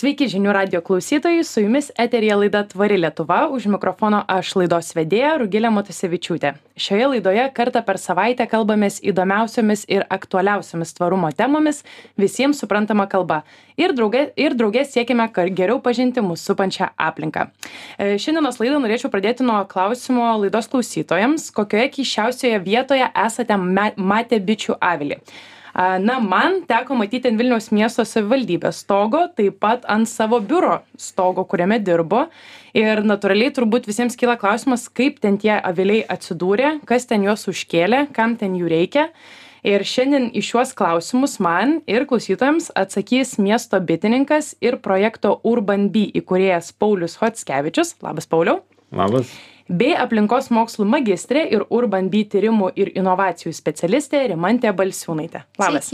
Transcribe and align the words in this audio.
Sveiki 0.00 0.30
žinių 0.32 0.54
radio 0.56 0.78
klausytojai, 0.80 1.42
su 1.44 1.60
jumis 1.60 1.90
eterija 2.00 2.38
laida 2.40 2.62
Tvari 2.64 2.96
Lietuva, 2.96 3.42
už 3.52 3.66
mikrofono 3.68 4.22
aš 4.32 4.54
laidos 4.56 4.94
vedėja 4.96 5.34
Rugilė 5.42 5.68
Matusevičiūtė. 5.76 6.54
Šioje 6.80 7.08
laidoje 7.10 7.44
kartą 7.58 7.82
per 7.84 7.98
savaitę 8.00 8.46
kalbamės 8.48 8.96
įdomiausiomis 9.04 9.82
ir 9.92 10.06
aktualiausiomis 10.16 10.94
tvarumo 10.96 11.28
temomis 11.36 11.82
visiems 12.16 12.64
suprantama 12.64 13.04
kalba 13.12 13.42
ir 13.76 13.92
draugė, 13.92 14.30
ir 14.40 14.56
draugė 14.56 14.86
siekime 14.88 15.28
geriau 15.36 15.82
pažinti 15.84 16.24
mūsų 16.24 16.54
supančią 16.54 16.92
aplinką. 17.10 17.50
E, 17.98 18.16
šiandienos 18.16 18.56
laidą 18.62 18.80
norėčiau 18.80 19.12
pradėti 19.12 19.44
nuo 19.44 19.60
klausimo 19.68 20.32
laidos 20.46 20.72
klausytojams, 20.72 21.50
kokioje 21.52 21.92
keiščiausioje 21.98 22.64
vietoje 22.64 23.12
esate 23.28 23.60
matę 23.60 24.40
bičių 24.40 24.80
avilį 24.80 25.20
na 25.74 26.18
man 26.20 26.62
teko 26.68 26.96
matyti 26.98 27.30
ant 27.30 27.38
vilniaus 27.40 27.70
miesto 27.74 28.04
savivaldybės 28.06 28.82
stogo 28.84 29.26
taip 29.36 29.60
pat 29.62 29.84
ant 29.88 30.08
savo 30.08 30.40
biuro 30.40 30.80
stogo 30.98 31.44
kuriame 31.44 31.80
dirbu. 31.82 32.26
Ir 32.74 33.02
natūraliai 33.02 33.52
turbūt 33.54 33.88
visiems 33.90 34.18
kyla 34.18 34.36
klausimas 34.40 34.88
kaip 34.88 35.20
ten 35.22 35.38
tie 35.42 35.56
aviliai 35.58 36.04
atsidūrė 36.06 36.80
kas 36.86 37.06
ten 37.10 37.26
juos 37.26 37.46
užkėlė 37.50 38.08
kam 38.16 38.36
ten 38.40 38.58
jų 38.58 38.70
reikia. 38.70 39.10
Ir 39.66 39.84
šiandien 39.84 40.30
į 40.32 40.40
šiuos 40.46 40.72
klausimus 40.72 41.36
man 41.44 41.80
ir 41.90 42.06
klausytojams 42.08 42.70
atsakys 42.80 43.36
miesto 43.42 43.80
bitininkas 43.84 44.54
ir 44.64 44.80
projekto 44.80 45.36
urban 45.44 45.90
bee 45.92 46.08
įkūrėjas 46.22 46.72
paulius 46.80 47.18
chockevičius 47.20 47.98
labas 48.00 48.30
pauliau. 48.30 48.62
Labas 48.90 49.34
bei 49.70 49.94
aplinkos 49.98 50.50
mokslų 50.50 50.86
magistrė 50.90 51.44
ir 51.54 51.64
urban 51.70 52.10
bee 52.10 52.26
tyrimų 52.30 52.72
ir 52.80 52.90
inovacijų 52.98 53.52
specialistė 53.54 54.24
rimantė 54.32 54.72
balsiūnaitė. 54.76 55.44
Labas 55.62 55.92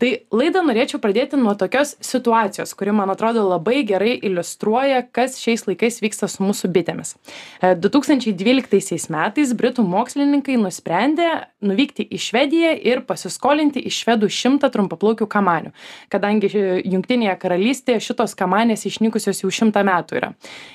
tai 0.00 0.12
laidą 0.34 0.62
norėčiau 0.66 1.00
pradėti 1.02 1.40
nuo 1.40 1.54
tokios 1.58 1.96
situacijos 2.04 2.74
kuri 2.78 2.94
man 2.96 3.12
atrodo 3.12 3.44
labai 3.48 3.82
gerai 3.88 4.14
iliustruoja 4.16 5.02
kas 5.12 5.38
šiais 5.42 5.66
laikais 5.68 6.00
vyksta 6.04 6.28
su 6.30 6.44
mūsų 6.44 6.72
bitėmis. 6.72 7.16
E, 7.60 7.74
du 7.74 7.90
tūkstančiai 7.92 8.36
dvyliktaisiais 8.38 9.08
metais 9.12 9.52
britų 9.56 9.84
mokslininkai 9.86 10.58
nusprendė 10.60 11.30
nuvykti 11.62 12.06
į 12.08 12.20
švediją 12.20 12.72
ir 12.92 13.04
pasiskolinti 13.06 13.82
iš 13.88 14.02
švedų 14.04 14.30
šimtą 14.32 14.72
trumpaplaukių 14.72 15.28
kamanių 15.30 15.72
kadangi 16.12 16.50
jungtinėje 16.84 17.34
karalystėje 17.40 18.02
šitos 18.08 18.34
kamanės 18.38 18.84
išnykusios 18.88 19.42
jau 19.42 19.50
šimtą 19.52 19.82
metų 19.86 20.18
yra. 20.20 20.32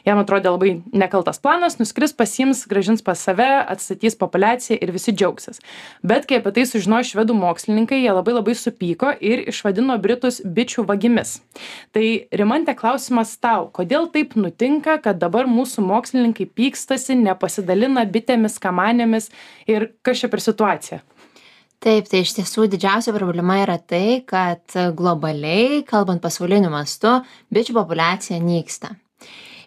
Jam 0.08 0.22
atrodė 0.22 0.54
labai 0.54 0.72
nekaltas 0.96 1.42
planas 1.44 1.78
nuskris 1.81 2.16
pasiims 2.18 2.66
grąžins 2.70 3.04
pas 3.06 3.22
save 3.22 3.48
atstatys 3.68 4.18
populiaciją 4.20 4.80
ir 4.81 4.94
visi 4.96 5.14
džiaugsis. 5.14 5.62
Bet 6.04 6.28
kai 6.30 6.42
apie 6.42 6.54
tai 6.56 6.68
sužinojo 6.70 7.12
švedų 7.12 7.38
mokslininkai 7.38 8.02
jie 8.02 8.14
labai 8.14 8.38
labai 8.38 8.56
supyko 8.58 9.14
ir 9.22 9.44
išvadino 9.52 9.98
britus 10.02 10.40
bičių 10.44 10.86
vagimis. 10.88 11.38
Tai 11.96 12.06
Rimante 12.42 12.76
klausimas 12.78 13.36
tau, 13.42 13.68
kodėl 13.74 14.09
taip 14.14 14.36
nutinka, 14.40 14.98
kad 15.04 15.20
dabar 15.22 15.50
mūsų 15.50 15.86
mokslininkai 15.88 16.50
pykstasi, 16.58 17.18
nepasidalina 17.22 18.06
bitėmis, 18.09 18.59
kamanėmis 18.64 19.32
ir 19.70 19.92
kas 20.06 20.24
čia 20.24 20.32
per 20.32 20.44
situaciją? 20.44 21.02
Taip, 21.78 22.08
tai 22.09 22.24
iš 22.24 22.34
tiesų 22.40 22.66
didžiausia 22.74 23.14
problema 23.14 23.59
yra 23.62 23.78
tai, 23.78 24.24
kad 24.26 24.74
globaliai, 24.98 25.84
kalbant 25.86 26.24
pasauliniu 26.24 26.72
mastu, 26.74 27.20
bičių 27.54 27.78
populiacija 27.78 28.40
nyksta 28.42 28.96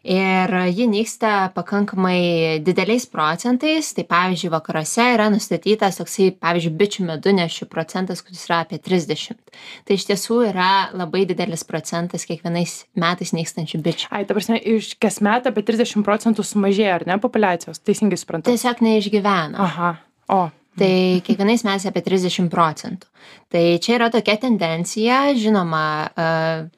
ir 0.05 0.55
ji 0.73 0.87
nyksta 0.91 1.51
pakankamai 1.55 2.61
dideliais 2.65 3.07
procentais. 3.07 3.93
Tai 3.97 4.05
pavyzdžiui 4.09 4.53
vakaruose 4.53 5.07
yra 5.15 5.29
nustatytas 5.33 6.01
toksai 6.01 6.31
pavyzdžiui 6.41 6.77
bičių 6.81 7.09
medunešių 7.11 7.69
procentas 7.73 8.25
kuris 8.25 8.47
yra 8.49 8.63
apie 8.65 8.81
trisdešimt. 8.83 9.57
Tai 9.89 9.99
iš 9.99 10.07
tiesų 10.11 10.41
yra 10.51 10.71
labai 10.97 11.27
didelis 11.29 11.67
procentas 11.69 12.29
kiekvienais 12.29 12.85
metais 13.01 13.35
nykstančių 13.37 13.83
bičių. 13.85 14.09
Ai 14.15 14.25
ta 14.29 14.37
prasme 14.37 14.61
iš 14.61 14.95
kasmet 15.01 15.51
apie 15.51 15.67
trisdešim 15.67 16.07
procentų 16.07 16.47
sumažėja 16.47 17.01
ar 17.01 17.09
ne 17.09 17.19
populiacijos? 17.21 17.83
Teisingai 17.85 18.21
suprantu. 18.21 18.53
Tiesiog 18.53 18.85
neišgyvena. 18.85 19.69
Aha. 19.69 19.93
O 20.31 20.47
tai 20.79 21.21
kiekvienais 21.27 21.65
metais 21.67 21.89
apie 21.91 22.03
trisdešim 22.07 22.51
procentų 22.53 23.09
tai 23.51 23.65
čia 23.83 23.97
yra 23.99 24.11
tokia 24.13 24.37
tendencija 24.43 25.23
žinoma 25.39 25.83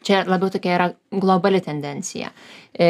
čia 0.04 0.22
labiau 0.28 0.52
tokia 0.54 0.78
yra 0.78 0.88
globali 1.12 1.60
tendencija 1.64 2.32
e, 2.72 2.88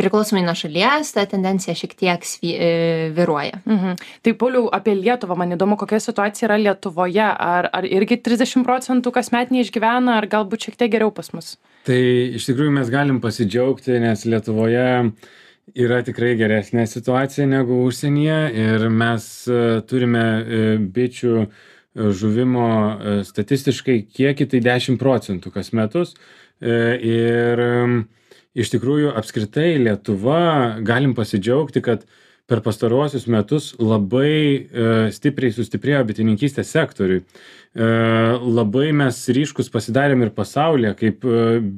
priklausomai 0.00 0.42
nuo 0.42 0.54
šalies 0.58 1.12
ta 1.14 1.24
tendencija 1.30 1.74
šiek 1.78 1.94
tiek 1.98 2.24
svi, 2.26 2.54
e, 2.58 2.70
viruoja. 3.14 3.60
Mhm. 3.66 4.00
Tai 4.26 4.32
Pauliau, 4.40 4.66
apie 4.74 4.96
Lietuvą, 4.98 5.36
man 5.38 5.54
įdomu, 5.54 5.78
kokia 5.78 6.00
situacija 6.02 6.48
yra 6.48 6.58
Lietuvoje. 6.58 7.28
Ar, 7.46 7.70
ar 7.72 7.86
irgi 7.86 8.18
30 8.18 8.66
procentų 8.66 9.12
kasmet 9.14 9.54
neišgyvena, 9.54 10.18
ar 10.18 10.26
galbūt 10.30 10.66
šiek 10.66 10.80
tiek 10.80 10.90
geriau 10.96 11.14
pas 11.14 11.30
mus? 11.36 11.54
Tai 11.86 12.00
iš 12.34 12.48
tikrųjų 12.50 12.74
mes 12.74 12.90
galim 12.90 13.20
pasidžiaugti, 13.22 14.00
nes 14.02 14.26
Lietuvoje 14.26 14.88
uh, 15.04 15.32
yra 15.72 16.02
tikrai 16.04 16.34
geresnė 16.38 16.84
situacija 16.88 17.46
negu 17.48 17.80
užsienyje 17.86 18.40
ir 18.64 18.88
mes 18.92 19.26
e, 19.48 19.60
turime 19.88 20.24
e, 20.24 20.64
bičių 20.94 21.36
e, 21.40 21.46
žuvimo 22.14 22.68
statistiškai 23.24 24.02
kiekį 24.12 24.48
tai 24.52 24.60
10 24.64 25.00
procentų 25.00 25.54
kas 25.54 25.72
metus. 25.76 26.16
Ir 26.64 27.60
iš 28.56 28.70
tikrųjų 28.72 29.10
apskritai 29.18 29.74
Lietuva 29.82 30.78
galim 30.86 31.12
pasidžiaugti, 31.18 31.82
kad 31.84 32.06
per 32.48 32.62
pastaruosius 32.64 33.26
metus 33.28 33.72
labai 33.82 35.10
stipriai 35.12 35.52
sustiprėjo 35.52 36.04
bitininkystės 36.08 36.70
sektoriui. 36.72 37.24
Labai 38.44 38.90
mes 38.96 39.16
ryškus 39.36 39.70
pasidarėm 39.72 40.26
ir 40.26 40.34
pasaulyje 40.36 40.92
kaip 41.00 41.24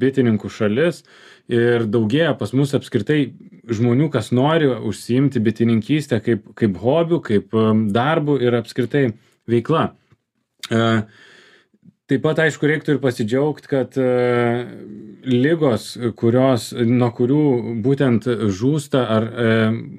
bitininkų 0.02 0.50
šalis. 0.50 1.04
Ir 1.46 1.84
daugėja 1.86 2.32
pas 2.34 2.50
mus 2.56 2.74
apskritai 2.74 3.20
žmonių 3.70 4.08
kas 4.14 4.32
nori 4.34 4.66
užsiimti 4.66 5.42
bitininkyste 5.42 6.18
kaip 6.24 6.48
kaip 6.58 6.80
hobiu 6.82 7.20
kaip 7.22 7.54
um, 7.54 7.86
darbu 7.94 8.38
ir 8.42 8.56
apskritai 8.58 9.08
veikla. 9.50 9.92
E, 10.70 10.82
taip 12.10 12.22
pat 12.22 12.42
aišku 12.44 12.68
reiktų 12.70 12.96
ir 12.96 13.02
pasidžiaugt 13.02 13.68
kad 13.70 13.94
e, 13.98 14.08
ligos 15.26 15.92
kurios 16.18 16.72
nuo 16.74 17.10
kurių 17.14 17.44
būtent 17.84 18.28
žūsta 18.58 19.06
ar 19.16 19.26
e, 19.26 19.54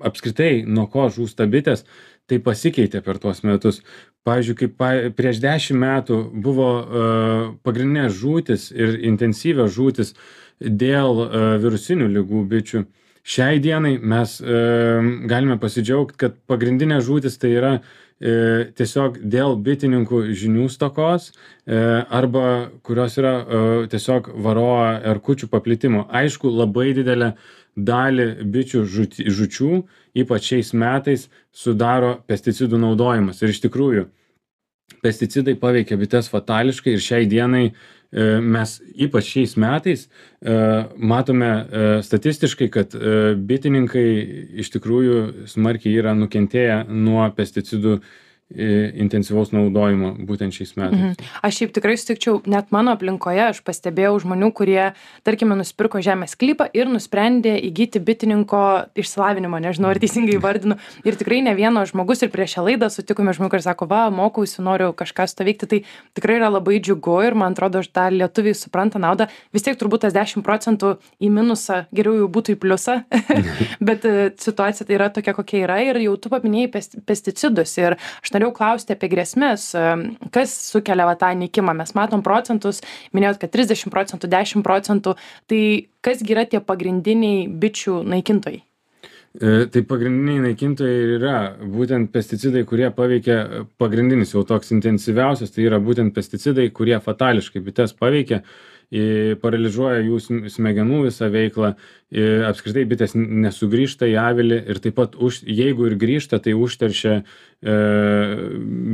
apskritai 0.07 0.51
nuo 0.67 0.87
ko 0.91 1.07
žūsta 1.13 1.47
bitės 1.51 1.85
tai 2.27 2.41
pasikeitė 2.43 3.01
per 3.05 3.21
tuos 3.23 3.43
metus 3.47 3.81
pavyzdžiui 4.27 4.57
kaip 4.59 4.75
pa 4.79 4.89
prieš 5.15 5.39
dešim 5.43 5.79
metų 5.79 6.17
buvo 6.43 6.71
pagrindinės 7.63 8.17
žūtys 8.19 8.69
ir 8.75 8.99
intensyvios 9.07 9.71
žūtys 9.77 10.13
dėl 10.59 11.21
e, 11.21 11.41
virusinių 11.61 12.07
ligų 12.15 12.43
bičių. 12.51 12.83
Šiai 13.27 13.59
dienai 13.61 13.97
mes 13.99 14.37
e, 14.39 14.59
galime 15.27 15.57
pasidžiaugti, 15.61 16.17
kad 16.23 16.37
pagrindinė 16.49 17.01
žūtis 17.03 17.37
tai 17.41 17.51
yra 17.57 17.73
e, 18.19 18.33
tiesiog 18.77 19.19
dėl 19.23 19.55
bitininkų 19.63 20.23
žinių 20.37 20.67
stokos 20.73 21.29
e, 21.31 21.77
arba 22.09 22.71
kurios 22.85 23.17
yra 23.21 23.33
e, 23.39 23.61
tiesiog 23.91 24.31
varoa 24.43 24.97
ar 25.11 25.21
kučių 25.23 25.49
paplitimo. 25.51 26.05
Aišku, 26.09 26.51
labai 26.51 26.91
didelę 26.97 27.33
dalį 27.77 28.29
bičių 28.53 28.85
žučių, 28.89 29.73
ypač 30.17 30.53
šiais 30.53 30.73
metais, 30.73 31.27
sudaro 31.53 32.17
pesticidų 32.29 32.79
naudojimas. 32.81 33.43
Ir 33.43 33.53
iš 33.53 33.61
tikrųjų, 33.67 34.07
pesticidai 35.03 35.53
paveikia 35.59 35.99
bites 35.99 36.31
fatališkai 36.31 36.95
ir 36.95 37.03
šiai 37.03 37.29
dienai 37.29 37.67
E, 37.69 37.96
mes 38.11 38.77
ypač 38.95 39.31
šiais 39.33 39.55
metais 39.59 40.05
e, 40.07 40.53
matome 40.97 41.49
e, 41.49 41.87
statistiškai, 42.03 42.69
kad 42.71 42.95
bitininkai 43.49 44.07
iš 44.63 44.71
tikrųjų 44.77 45.47
smarkiai 45.51 45.97
yra 45.99 46.15
nukentėję 46.15 46.85
nuo 46.87 47.27
pesticidų 47.35 47.99
intensyvaus 48.47 49.51
naudojimo 49.51 50.13
būtent 50.23 50.55
šiais 50.55 50.71
metais. 50.77 50.95
Mhm. 50.95 51.31
Aš 51.43 51.57
šiaip 51.59 51.73
tikrai 51.75 51.97
sutikčiau, 51.99 52.39
net 52.47 52.71
mano 52.71 52.93
aplinkoje 52.95 53.43
aš 53.49 53.59
pastebėjau 53.67 54.13
žmonių, 54.23 54.51
kurie, 54.55 54.93
tarkime, 55.27 55.57
nusipirko 55.59 55.99
žemės 56.03 56.37
sklypą 56.37 56.69
ir 56.71 56.87
nusprendė 56.87 57.57
įgyti 57.67 57.99
bitininko 57.99 58.61
išsilavinimą, 58.95 59.59
nežinau, 59.67 59.91
ar 59.91 59.99
teisingai 59.99 60.39
vardinu. 60.45 60.77
Ir 61.03 61.19
tikrai 61.19 61.41
ne 61.43 61.55
vieno 61.57 61.83
žmogus 61.89 62.23
ir 62.23 62.31
prieš 62.31 62.55
šią 62.55 62.63
laidą 62.69 62.89
sutikome 62.93 63.35
žmonių, 63.35 63.51
kuris 63.51 63.67
sako, 63.67 63.89
va, 63.91 64.05
mokausi, 64.15 64.63
noriu 64.63 64.93
kažką 64.95 65.27
suveikti. 65.27 65.67
Tai 65.67 65.81
tikrai 66.15 66.39
yra 66.39 66.51
labai 66.53 66.79
džiugu 66.79 67.17
ir 67.27 67.35
man 67.35 67.57
atrodo, 67.57 67.83
aš 67.83 67.91
tą 67.91 68.07
lietuviai 68.15 68.55
supranta 68.55 69.01
naudą. 69.01 69.27
Vis 69.51 69.67
tiek 69.67 69.75
turbūt 69.75 70.05
tas 70.07 70.15
10 70.15 70.45
procentų 70.47 70.95
į 71.19 71.33
minusą 71.35 71.83
geriau 71.91 72.15
jau 72.21 72.31
būtų 72.31 72.55
į 72.55 72.61
pliusą, 72.63 73.01
bet 73.91 74.07
e, 74.07 74.31
situacija 74.39 74.87
tai 74.87 74.95
yra 74.95 75.11
tokia, 75.11 75.35
kokia 75.35 75.65
yra 75.65 75.81
ir 75.83 75.99
jau 76.05 76.15
tu 76.21 76.31
paminėjai 76.31 76.71
pesticidus. 77.03 77.75
Ir 77.81 77.97
aš 77.97 78.36
norėjau 78.37 78.53
klausti 78.61 78.93
apie 78.93 79.09
grėsmes 79.11 79.71
kas 80.33 80.53
sukelia 80.69 81.07
va 81.09 81.17
tą 81.19 81.33
nykimą. 81.37 81.73
Mes 81.77 81.93
matom 81.97 82.23
procentus 82.25 82.83
minėjot 83.17 83.41
kad 83.41 83.53
trisdešim 83.53 83.93
procentų 83.93 84.29
dešim 84.31 84.63
procentų. 84.65 85.17
Tai 85.49 85.61
kas 86.05 86.23
gi 86.23 86.35
yra 86.35 86.45
tie 86.49 86.61
pagrindiniai 86.63 87.47
bičių 87.49 88.01
naikintojai? 88.13 88.61
E, 89.37 89.67
Tai 89.73 89.83
pagrindiniai 89.89 90.45
naikintojai 90.47 91.01
yra 91.17 91.35
būtent 91.61 92.11
pesticidai, 92.13 92.63
kurie 92.69 92.89
paveikia 92.93 93.67
pagrindinis 93.81 94.33
jau 94.33 94.45
toks 94.47 94.73
intensyviausias, 94.73 95.53
tai 95.53 95.67
yra 95.67 95.81
būtent 95.83 96.15
pesticidai, 96.15 96.69
kurie 96.73 96.97
fatališkai 97.03 97.61
bites 97.65 97.93
paveikia 97.97 98.41
paralyžiuoja 98.87 99.99
jų 100.05 100.47
smegenų 100.47 101.01
visą 101.09 101.27
veiklą, 101.31 101.73
apskritai 102.47 102.85
bitės 102.87 103.17
nesugrįžta 103.17 104.07
į 104.07 104.15
avilį 104.21 104.61
ir 104.71 104.79
taip 104.79 104.95
pat, 104.95 105.17
už, 105.19 105.41
jeigu 105.43 105.89
ir 105.89 105.97
grįžta, 105.99 106.39
tai 106.39 106.53
užteršia 106.55 107.17
e, 107.19 107.23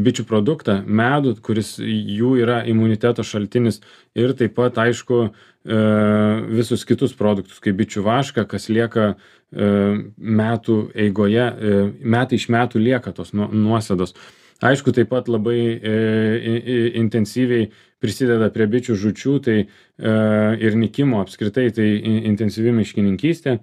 bičių 0.08 0.26
produktą, 0.26 0.80
medų, 0.82 1.36
kuris 1.46 1.76
jų 1.78 2.34
yra 2.42 2.64
imuniteto 2.66 3.22
šaltinis 3.22 3.84
ir 4.18 4.34
taip 4.34 4.58
pat, 4.58 4.82
aišku, 4.82 5.28
e, 5.30 5.82
visus 6.58 6.88
kitus 6.90 7.14
produktus, 7.14 7.62
kaip 7.62 7.78
bičių 7.78 8.02
vašką, 8.10 8.48
kas 8.50 8.66
lieka 8.74 9.14
e, 9.14 9.18
metų 10.18 10.80
eigoje, 11.06 11.50
metai 12.02 12.42
iš 12.42 12.50
metų 12.50 12.82
lieka 12.82 13.14
tos 13.14 13.36
nuosėdos. 13.38 14.18
Aišku, 14.64 14.94
taip 14.96 15.10
pat 15.12 15.28
labai 15.28 15.76
intensyviai 16.98 17.68
prisideda 18.04 18.50
prie 18.54 18.68
bičių 18.68 18.98
žučių 19.00 19.38
tai, 19.46 19.58
e, 19.64 20.16
ir 20.60 20.76
nikimo 20.80 21.22
apskritai, 21.24 21.70
tai 21.76 21.88
intensyvi 22.30 22.76
miškininkystė. 22.82 23.58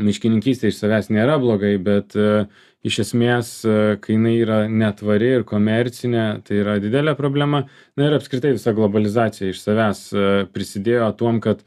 Miškininkystė 0.00 0.70
iš 0.70 0.78
savęs 0.78 1.10
nėra 1.12 1.36
blogai, 1.42 1.74
bet 1.82 2.14
e, 2.16 2.46
iš 2.86 3.00
esmės, 3.04 3.50
e, 3.66 3.96
kai 4.00 4.14
jinai 4.16 4.36
yra 4.40 4.60
netvari 4.70 5.34
ir 5.40 5.44
komercinė, 5.48 6.24
tai 6.46 6.62
yra 6.62 6.78
didelė 6.82 7.16
problema. 7.18 7.64
Na 7.98 8.08
ir 8.08 8.16
apskritai 8.16 8.54
visa 8.56 8.72
globalizacija 8.76 9.50
iš 9.50 9.60
savęs 9.64 10.06
e, 10.14 10.30
prisidėjo 10.54 11.10
tuom, 11.20 11.42
kad 11.44 11.60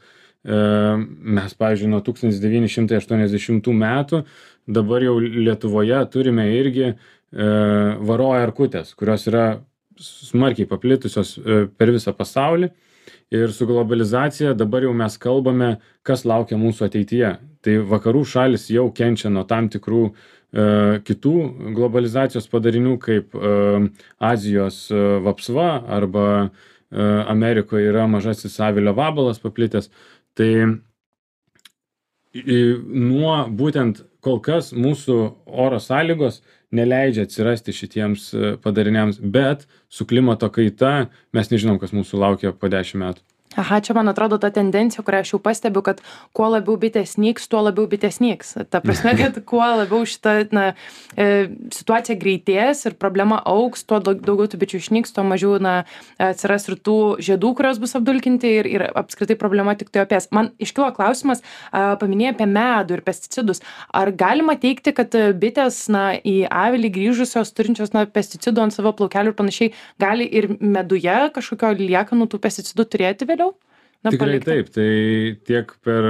mes, 1.36 1.54
pavyzdžiui, 1.60 1.92
nuo 1.92 2.00
1980 2.08 3.70
metų 3.84 4.24
dabar 4.66 5.04
jau 5.04 5.18
Lietuvoje 5.20 6.00
turime 6.10 6.48
irgi 6.56 6.88
e, 6.88 6.96
varoja 8.00 8.42
arkutės, 8.48 8.94
kurios 8.98 9.28
yra 9.30 9.46
smarkiai 10.00 10.68
paplitusios 10.68 11.36
e, 11.38 11.64
per 11.78 11.92
visą 11.94 12.14
pasaulį. 12.16 12.70
Ir 13.34 13.52
su 13.52 13.66
globalizacija 13.66 14.54
dabar 14.54 14.84
jau 14.86 14.92
mes 14.96 15.16
kalbame, 15.20 15.74
kas 16.06 16.24
laukia 16.28 16.58
mūsų 16.60 16.86
ateityje. 16.88 17.32
Tai 17.64 17.74
vakarų 17.90 18.22
šalis 18.28 18.68
jau 18.72 18.86
kenčia 18.94 19.32
nuo 19.32 19.44
tam 19.48 19.68
tikrų 19.72 20.02
e, 20.06 20.14
kitų 21.08 21.34
globalizacijos 21.76 22.48
padarinių, 22.52 22.96
kaip 23.02 23.34
e, 23.34 23.54
Azijos 24.32 24.86
e, 24.92 25.02
vapsva 25.24 25.68
arba 25.98 26.26
e, 26.40 26.48
Amerikoje 27.34 27.90
yra 27.90 28.06
mažasis 28.10 28.58
avilio 28.62 28.94
vabalas 28.96 29.40
paplitęs. 29.42 29.90
Tai 30.34 30.50
nuo 32.34 33.34
būtent 33.54 34.02
kol 34.24 34.40
kas 34.42 34.72
mūsų 34.74 35.18
oro 35.46 35.78
sąlygos 35.78 36.40
neleidžia 36.74 37.26
atsirasti 37.28 37.74
šitiems 37.76 38.26
e, 38.34 38.54
padariniams 38.62 39.20
bet 39.20 39.66
su 39.88 40.06
klimato 40.06 40.50
kaita 40.52 41.06
mes 41.36 41.52
nežinom 41.52 41.78
kas 41.82 41.94
mūsų 41.96 42.20
laukia 42.20 42.52
po 42.52 42.70
dešim 42.72 43.04
metų 43.04 43.22
aha 43.56 43.80
čia 43.80 43.94
man 43.94 44.08
atrodo 44.08 44.38
ta 44.38 44.50
tendencija 44.50 45.04
kurią 45.04 45.22
aš 45.24 45.34
jau 45.34 45.40
pastebiu 45.42 45.82
kad 45.86 46.02
kuo 46.32 46.48
labiau 46.52 46.76
bitės 46.80 47.16
nyks 47.20 47.48
tuo 47.48 47.62
labiau 47.64 47.86
bitės 47.90 48.20
nyks 48.24 48.54
ta 48.70 48.80
prasme 48.84 49.14
kad 49.20 49.40
kuo 49.46 49.64
labiau 49.64 50.04
šita 50.08 50.36
na 50.54 50.66
e, 51.16 51.48
situacija 51.74 52.18
greitės 52.20 52.84
ir 52.88 52.98
problema 53.00 53.40
augs 53.44 53.86
tuo 53.88 54.00
daugiau 54.04 54.48
tų 54.50 54.60
bičių 54.62 54.82
išnyks 54.82 55.14
tuo 55.14 55.24
mažiau 55.26 55.58
na 55.62 55.74
atsiras 56.18 56.68
ir 56.68 56.78
tų 56.84 56.98
žiedų 57.24 57.54
kurios 57.58 57.80
bus 57.82 57.94
apdulkinti 57.98 58.54
ir 58.60 58.70
ir 58.74 58.86
apskritai 58.90 59.36
problema 59.40 59.76
tiktai 59.78 60.04
opės 60.04 60.30
man 60.34 60.50
iškilo 60.62 60.90
klausimas 60.96 61.42
a 61.72 61.94
paminėjai 62.00 62.34
apie 62.34 62.48
medų 62.50 62.98
ir 62.98 63.04
pesticidus. 63.06 63.62
Ar 63.94 64.10
galima 64.14 64.56
teigti 64.60 64.94
kad 64.96 65.14
bitės 65.40 65.84
na 65.92 66.04
į 66.16 66.36
avilį 66.50 66.90
grįžusios 66.96 67.52
turinčios 67.56 67.94
na 67.96 68.04
pesticidų 68.10 68.66
ant 68.66 68.76
savo 68.76 68.94
plaukelių 68.96 69.32
ir 69.32 69.38
panašiai 69.38 69.72
gali 70.02 70.28
ir 70.40 70.50
meduje 70.60 71.16
kažkokio 71.34 71.74
liekanų 71.80 72.28
tų 72.32 72.40
pesticidų 72.46 72.88
turėti 72.90 73.28
vėliau 73.28 73.43
Na, 74.04 74.12
Tikrai 74.12 74.34
palikti. 74.34 74.50
taip, 74.50 74.68
tai 74.74 74.88
tiek 75.48 75.70
per, 75.80 76.06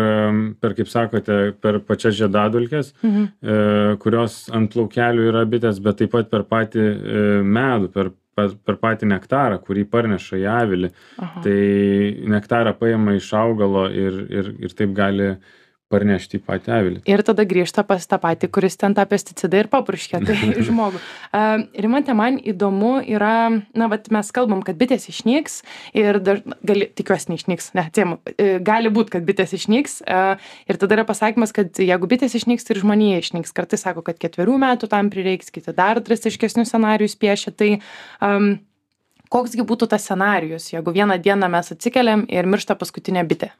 per, 0.58 0.73
kaip 0.75 0.88
sakote, 0.91 1.37
per 1.62 1.79
pačias 1.87 2.17
žiedadulkes, 2.19 2.91
mhm. 3.05 3.29
e, 3.38 3.58
kurios 4.02 4.41
ant 4.50 4.73
plaukelių 4.73 5.29
yra 5.31 5.44
bitės, 5.46 5.79
bet 5.82 6.00
taip 6.02 6.11
pat 6.17 6.32
per 6.32 6.43
patį 6.50 6.82
e, 6.82 7.23
medų, 7.46 7.93
per, 7.94 8.11
per, 8.35 8.56
per 8.67 8.81
patį 8.82 9.12
nektarą, 9.12 9.61
kurį 9.62 9.87
parneša 9.93 10.41
į 10.43 10.46
avilį. 10.56 10.91
Aha. 11.23 11.44
Tai 11.46 11.58
nektarą 12.35 12.75
paima 12.81 13.14
iš 13.14 13.31
augalo 13.38 13.87
ir, 13.87 14.25
ir, 14.26 14.50
ir 14.67 14.75
taip 14.75 14.97
gali 14.97 15.37
parnešti 15.92 16.38
į 16.38 16.42
patį 16.44 16.72
avilį. 16.75 17.00
Ir 17.10 17.22
tada 17.26 17.44
grįžta 17.48 17.84
pas 17.86 18.04
tą 18.08 18.19
patį, 18.22 18.48
kuris 18.54 18.76
ten 18.81 18.96
tą 18.96 19.04
pesticidą 19.08 19.62
ir 19.62 19.69
papurškė, 19.72 20.20
tai 20.25 20.36
žmogų. 20.69 21.00
Rimante, 21.84 22.14
man 22.16 22.38
įdomu 22.40 22.96
yra, 23.02 23.50
na, 23.76 23.88
vat 23.92 24.08
mes 24.14 24.31
kalbam, 24.34 24.62
kad 24.66 24.78
bitės 24.81 25.06
išnyks 25.12 25.60
ir 26.00 26.20
dar, 26.25 26.42
gali, 26.66 26.88
tikiuosi, 26.96 27.31
neišnyks, 27.32 27.70
ne, 27.78 27.86
tiem, 27.94 28.16
uh, 28.19 28.52
gali 28.64 28.92
būti, 28.94 29.14
kad 29.16 29.26
bitės 29.28 29.54
išnyks. 29.58 30.00
Uh, 30.04 30.52
ir 30.70 30.81
tada 30.81 30.98
yra 30.98 31.06
pasakymas, 31.08 31.54
kad 31.56 31.72
jeigu 31.81 32.10
bitės 32.10 32.37
išnyks, 32.40 32.66
tai 32.66 32.76
ir 32.76 32.82
žmonija 32.84 33.25
išnyks. 33.25 33.54
Kartais 33.56 33.84
sako, 33.84 34.04
kad 34.06 34.20
ketverių 34.22 34.56
metų 34.64 34.90
tam 34.92 35.12
prireiks, 35.14 35.52
kiti 35.54 35.75
dar 35.76 36.00
drastiškesnius 36.04 36.72
scenarius 36.72 37.19
piešia. 37.20 37.52
Tai 37.54 37.70
um, 38.25 38.54
koksgi 39.32 39.66
būtų 39.66 39.90
tas 39.92 40.06
scenarius, 40.08 40.72
jeigu 40.72 40.94
vieną 40.96 41.20
dieną 41.22 41.50
mes 41.52 41.75
atsikeliam 41.75 42.25
ir 42.32 42.48
miršta 42.50 42.78
paskutinė 42.80 43.26
bitė? 43.28 43.52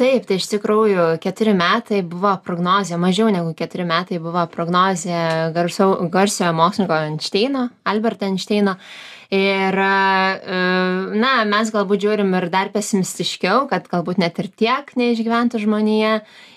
Taip 0.00 0.26
tai 0.28 0.40
iš 0.40 0.48
tikrųjų 0.54 1.06
keturi 1.20 1.52
metai 1.56 2.00
buvo 2.06 2.32
prognozė 2.44 2.96
mažiau 3.00 3.28
negu 3.32 3.52
keturi 3.56 3.84
metai 3.88 4.20
buvo 4.22 4.42
prognozė 4.52 5.52
garsau 5.56 5.94
garsiojo 6.12 6.54
mokslininko 6.56 7.00
einšteino 7.10 7.68
alberto 7.88 8.28
einšteino. 8.28 8.78
Ir 9.30 9.76
e, 9.78 9.90
na 11.22 11.32
mes 11.46 11.68
galbūt 11.70 12.02
žiūrim 12.02 12.32
ir 12.34 12.48
dar 12.50 12.72
pesimistiškiau 12.74 13.68
kad 13.70 13.86
galbūt 13.92 14.18
net 14.18 14.40
ir 14.42 14.48
tiek 14.50 14.90
neišgyventų 14.98 15.60
žmonija. 15.62 16.16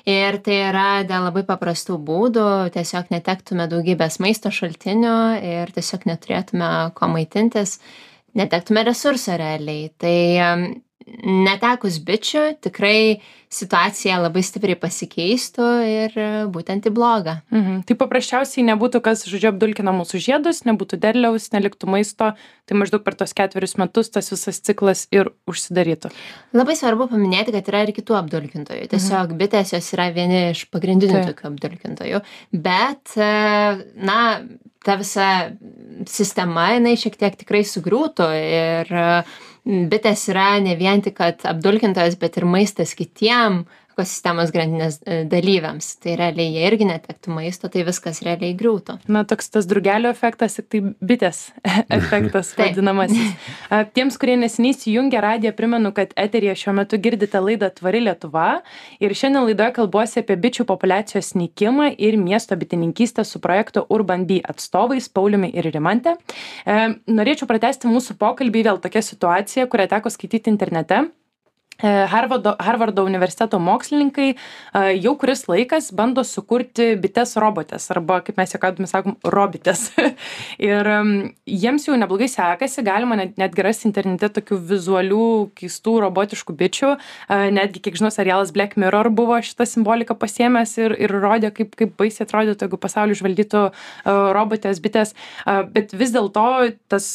Ir 0.10 0.40
tai 0.44 0.56
yra 0.72 0.88
dėl 1.08 1.28
labai 1.28 1.44
paprastų 1.46 2.00
būdų. 2.08 2.48
Tiesiog 2.74 3.14
netektume 3.14 3.68
daugybės 3.70 4.18
maisto 4.24 4.50
šaltinių 4.52 5.20
ir 5.52 5.76
tiesiog 5.76 6.08
neturėtume 6.10 6.72
ko 6.98 7.12
maitintis. 7.14 7.78
Netektume 8.34 8.82
resursų 8.90 9.38
realiai. 9.38 9.92
Tai 10.02 10.18
netekus 11.06 12.00
bičių 12.04 12.44
tikrai 12.64 13.22
situacija 13.54 14.16
labai 14.18 14.42
stipriai 14.46 14.78
pasikeistų 14.80 15.66
ir 15.86 16.16
būtent 16.54 16.88
į 16.90 16.94
blogą. 16.96 17.36
Mhm. 17.54 17.84
Tai 17.88 17.98
paprasčiausiai 18.00 18.66
nebūtų 18.72 19.02
kas, 19.06 19.26
žodžiu, 19.30 19.52
apdulkina 19.52 19.94
mūsų 19.94 20.22
žiedus, 20.24 20.64
nebūtų 20.66 20.98
derliaus, 21.04 21.52
neliktų 21.54 21.92
maisto, 21.94 22.32
tai 22.66 22.80
maždaug 22.80 23.04
per 23.06 23.18
tos 23.20 23.36
ketverius 23.38 23.78
metus 23.82 24.10
tas 24.14 24.32
visas 24.34 24.62
ciklas 24.64 25.06
ir 25.14 25.30
užsidarytų. 25.50 26.10
Labai 26.58 26.78
svarbu 26.80 27.10
paminėti, 27.14 27.54
kad 27.54 27.70
yra 27.70 27.86
ir 27.86 27.94
kitų 27.94 28.18
apdulkintojų. 28.24 28.90
Tiesiog 28.96 29.28
mhm. 29.36 29.40
bitės 29.44 29.76
jos 29.76 29.94
yra 29.94 30.10
vieni 30.16 30.50
iš 30.56 30.66
pagrindinių 30.74 31.20
tai. 31.20 31.26
tokių 31.32 31.50
apdulkintojų, 31.54 32.26
bet, 32.66 33.16
na, 34.02 34.20
ta 34.84 34.98
visa 35.00 35.28
sistema, 36.10 36.74
jinai 36.74 36.98
šiek 37.00 37.16
tiek 37.20 37.38
tikrai 37.40 37.62
sugriūtų 37.68 38.26
ir 38.36 38.90
uh, 38.92 39.42
bitės 39.66 40.26
yra 40.32 40.60
ne 40.64 40.76
vien 40.80 41.02
tik 41.06 41.16
kad 41.20 41.46
apdulkintojos 41.48 42.18
bet 42.20 42.38
ir 42.40 42.46
maistas 42.56 42.94
kitiem 43.00 43.64
ekosistemos 43.94 44.52
grandinės 44.54 45.00
e, 45.06 45.22
dalyviams. 45.30 45.94
Tai 46.04 46.18
realiai 46.20 46.52
jie 46.56 46.66
irgi 46.68 46.88
netektų 46.90 47.34
maisto 47.34 47.70
tai 47.72 47.86
viskas 47.88 48.22
realiai 48.26 48.56
griūtų. 48.58 49.00
Na 49.14 49.24
toks 49.28 49.52
tas 49.54 49.68
drugelio 49.70 50.12
efektas 50.14 50.58
tai 50.60 50.82
bitės 51.00 51.46
efektas 51.98 52.54
vadinamasis. 52.58 53.34
Tiems 53.96 54.20
kurie 54.22 54.36
neseniai 54.42 54.74
įsijungė 54.76 55.22
radiją 55.24 55.54
primenu 55.58 55.94
kad 55.96 56.14
eteryje 56.20 56.58
šiuo 56.64 56.76
metu 56.82 57.00
girdite 57.02 57.42
laidą 57.44 57.70
tvari 57.78 58.04
lietuva. 58.08 58.48
Ir 59.04 59.16
šiandien 59.18 59.48
laidoje 59.48 59.76
kalbuosi 59.78 60.22
apie 60.24 60.38
bičių 60.42 60.68
populiacijos 60.70 61.34
nykimą 61.38 61.94
ir 61.98 62.18
miesto 62.22 62.58
bitininkystę 62.60 63.26
su 63.28 63.42
projekto 63.44 63.86
urban 63.94 64.28
bee 64.30 64.42
atstovais 64.44 65.10
pauliumi 65.10 65.52
ir 65.54 65.70
rimante. 65.74 66.16
E, 66.66 66.80
norėčiau 67.08 67.50
pratęsti 67.50 67.92
mūsų 67.92 68.18
pokalbį 68.22 68.68
vėl 68.70 68.82
tokia 68.84 69.04
situacija 69.06 69.70
kurią 69.72 69.90
teko 69.96 70.14
skaityti 70.14 70.52
internete 70.54 71.06
Harvardo, 71.82 72.54
Harvardo 72.62 73.04
universiteto 73.04 73.58
mokslininkai 73.60 74.28
e, 74.30 74.36
jau 75.02 75.16
kuris 75.20 75.44
laikas 75.50 75.90
bando 75.96 76.24
sukurti 76.24 76.94
bites 77.02 77.34
robotės 77.42 77.90
arba, 77.92 78.20
kaip 78.24 78.38
mes 78.38 78.54
juokaudami 78.54 78.90
sakom, 78.90 79.18
robitės. 79.26 79.88
ir 80.70 80.90
jiems 81.50 81.88
jau 81.88 81.98
neblogai 82.00 82.30
sekasi, 82.32 82.86
galima 82.86 83.18
net, 83.20 83.34
netgi 83.42 83.66
rasti 83.66 83.90
internete 83.90 84.30
tokių 84.38 84.60
vizualių, 84.70 85.26
keistų, 85.58 85.96
robotiškų 86.06 86.56
bičių. 86.62 86.94
E, 86.94 87.40
netgi, 87.58 87.82
kiek 87.84 87.98
žinau, 88.00 88.14
serialas 88.14 88.54
Black 88.56 88.78
Mirror 88.78 89.10
buvo 89.14 89.42
šitą 89.44 89.68
simboliką 89.70 90.16
pasiemęs 90.22 90.78
ir, 90.84 90.96
ir 91.08 91.16
rodė, 91.18 91.52
kaip, 91.58 91.74
kaip 91.80 91.98
baisiai 92.00 92.28
atrodytų, 92.28 92.68
jeigu 92.68 92.80
pasaulį 92.80 93.18
žvaldytų 93.20 93.66
robotės, 94.38 94.80
bitės. 94.84 95.14
Bet 95.74 95.92
vis 95.98 96.14
dėlto 96.14 96.46
tas 96.92 97.10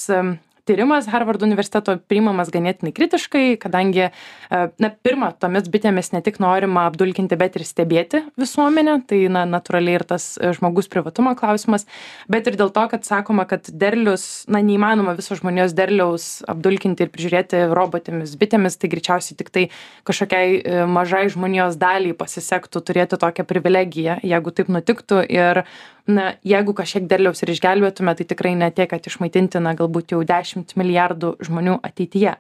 tyrimas 0.69 1.09
harvardo 1.11 1.47
universiteto 1.49 1.97
priimamas 2.11 2.53
ganėtinai 2.53 2.93
kritiškai 2.97 3.57
kadangi 3.63 4.05
e, 4.09 4.11
na 4.53 4.91
pirma 5.05 5.31
tomis 5.41 5.69
bitėmis 5.73 6.13
ne 6.15 6.21
tik 6.25 6.39
norima 6.45 6.87
apdulkinti 6.91 7.39
bet 7.41 7.57
ir 7.59 7.65
stebėti 7.69 8.23
visuomenę 8.41 8.99
tai 9.09 9.23
na 9.33 9.47
natūraliai 9.49 9.99
ir 9.99 10.07
tas 10.09 10.31
e, 10.37 10.53
žmogaus 10.57 10.91
privatumo 10.93 11.35
klausimas 11.39 11.87
bet 12.31 12.51
ir 12.51 12.59
dėl 12.61 12.73
to 12.75 12.85
kad 12.93 13.09
sakoma 13.09 13.49
kad 13.49 13.71
derlius 13.73 14.45
na 14.53 14.63
neįmanoma 14.65 15.17
viso 15.19 15.39
žmonijos 15.39 15.77
derliaus 15.79 16.29
apdulkinti 16.49 17.07
ir 17.07 17.13
prižiūrėti 17.15 17.65
robotėmis 17.73 18.37
bitėmis 18.41 18.79
tai 18.79 18.93
greičiausiai 18.93 19.39
tiktai 19.41 19.67
kažkokiai 20.09 20.59
e, 20.61 20.81
mažai 20.99 21.27
žmonijos 21.33 21.81
daliai 21.81 22.17
pasisektų 22.19 22.85
turėti 22.85 23.21
tokią 23.21 23.49
privilegiją 23.49 24.21
jeigu 24.27 24.55
taip 24.55 24.73
nutiktų 24.73 25.25
ir 25.33 25.65
na 26.09 26.33
jeigu 26.47 26.75
kažkiek 26.77 27.07
derliaus 27.09 27.43
ir 27.45 27.53
išgelbėtume 27.53 28.15
tai 28.17 28.27
tikrai 28.29 28.55
ne 28.57 28.71
tiek 28.73 28.89
kad 28.91 29.05
išmaitinti 29.07 29.61
na 29.61 29.75
galbūt 29.79 30.15
jau 30.17 30.23
dešimt 30.27 30.75
milijardų 30.81 31.37
žmonių 31.45 31.79
ateityje. 31.85 32.37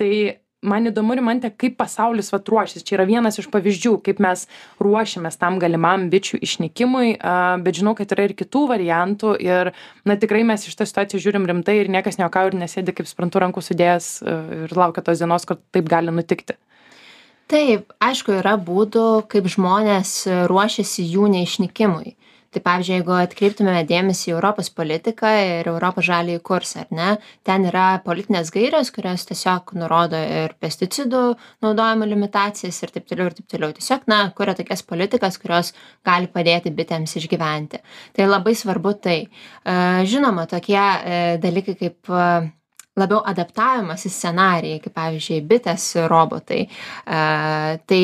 Tai 0.00 0.12
man 0.62 0.86
įdomu 0.86 1.16
rimante 1.18 1.50
kaip 1.58 1.76
pasaulis 1.78 2.30
vat 2.32 2.48
ruošias 2.48 2.86
čia 2.86 2.96
yra 2.96 3.06
vienas 3.08 3.38
iš 3.40 3.48
pavyzdžių 3.52 3.94
kaip 4.06 4.22
mes 4.22 4.44
ruošiamės 4.82 5.38
tam 5.40 5.58
galimam 5.62 6.08
bičių 6.12 6.38
išnykimui 6.46 7.16
a 7.18 7.34
bet 7.62 7.80
žinau 7.80 7.96
kad 7.98 8.14
yra 8.14 8.28
ir 8.28 8.36
kitų 8.38 8.64
variantų 8.70 9.34
ir 9.42 9.72
na 10.08 10.18
tikrai 10.18 10.44
mes 10.46 10.66
į 10.66 10.74
šitą 10.74 10.86
situaciją 10.88 11.22
žiūrim 11.26 11.48
rimtai 11.50 11.80
ir 11.80 11.90
niekas 11.90 12.18
nejuokauja 12.20 12.54
ir 12.54 12.58
nesėdi 12.62 12.94
kaip 12.94 13.10
suprantu 13.10 13.42
rankų 13.42 13.64
sudėjęs 13.68 14.10
ir 14.62 14.76
laukia 14.78 15.02
tos 15.06 15.22
dienos 15.22 15.46
kad 15.48 15.62
taip 15.74 15.90
gali 15.90 16.14
nutikti. 16.14 16.58
Taip 17.50 17.90
aišku 18.00 18.38
yra 18.38 18.54
būdų 18.56 19.26
kaip 19.30 19.50
žmonės 19.50 20.14
ruošiasi 20.50 21.10
jų 21.10 21.26
neišnykimui 21.34 22.14
tai 22.52 22.62
pavyzdžiui 22.64 22.98
jeigu 22.98 23.16
atkreiptumėme 23.16 23.84
dėmesį 23.88 24.30
į 24.30 24.34
europos 24.36 24.68
politiką 24.74 25.30
ir 25.40 25.70
europos 25.72 26.06
žaliąjį 26.08 26.42
kursą 26.44 26.84
ar 26.84 26.90
ne 26.92 27.10
ten 27.48 27.66
yra 27.68 27.86
politinės 28.04 28.52
gairės 28.54 28.92
kurios 28.94 29.24
tiesiog 29.28 29.72
nurodo 29.80 30.20
ir 30.20 30.54
pesticidų 30.60 31.22
naudojimo 31.64 32.08
limitacijas 32.08 32.82
ir 32.82 32.92
taip 32.94 33.08
toliau 33.08 33.30
ir 33.30 33.36
taip 33.38 33.48
toliau. 33.52 33.72
Tiesiog 33.76 34.06
na 34.10 34.22
kuria 34.36 34.54
tokias 34.58 34.84
politikas 34.86 35.38
kurios 35.42 35.72
gali 36.06 36.28
padėti 36.32 36.72
bitėms 36.74 37.16
išgyventi. 37.20 37.82
Tai 38.16 38.28
labai 38.28 38.54
svarbu 38.58 38.94
tai. 39.02 39.18
E, 39.24 39.76
žinoma 40.08 40.46
tokie 40.50 40.78
e, 40.78 41.22
dalykai 41.42 41.76
kaip 41.80 42.12
e, 42.12 42.26
labiau 43.00 43.22
adaptavimosi 43.32 44.12
scenarijai 44.12 44.82
kaip 44.84 44.96
pavyzdžiui 44.98 45.40
bitės 45.48 45.88
robotai. 46.12 46.66
Tai 47.06 48.02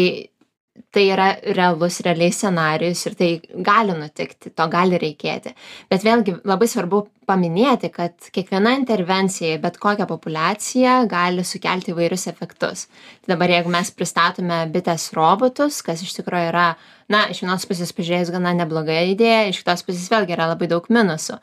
tai 0.95 1.05
yra 1.13 1.29
realus 1.57 2.01
realiai 2.05 2.33
scenarijus 2.35 3.05
ir 3.09 3.15
tai 3.19 3.31
gali 3.65 3.95
nutikti 3.97 4.53
to 4.57 4.67
gali 4.73 4.99
reikėti. 5.01 5.55
Bet 5.91 6.05
vėlgi 6.07 6.39
labai 6.49 6.69
svarbu 6.71 7.05
paminėti 7.29 7.91
kad 7.93 8.31
kiekviena 8.33 8.73
intervencija 8.79 9.57
į 9.57 9.63
bet 9.63 9.79
kokią 9.83 10.07
populiaciją 10.09 10.95
gali 11.11 11.45
sukelti 11.45 11.93
įvairius 11.93 12.29
efektus. 12.33 12.87
Tai 13.23 13.35
dabar 13.35 13.53
jeigu 13.53 13.73
mes 13.73 13.91
pristatome 13.95 14.63
bites 14.75 15.11
robotus 15.17 15.83
kas 15.87 16.05
iš 16.05 16.17
tikro 16.21 16.41
yra 16.51 16.71
na 17.13 17.27
iš 17.33 17.43
vienos 17.45 17.67
pusės 17.69 17.93
pažiūrėjus 17.97 18.33
gana 18.35 18.55
nebloga 18.57 18.97
idėja 19.13 19.49
iš 19.51 19.63
kitos 19.63 19.85
pusės 19.87 20.09
vėlgi 20.13 20.37
yra 20.39 20.49
labai 20.53 20.71
daug 20.71 20.89
minusų. 20.93 21.39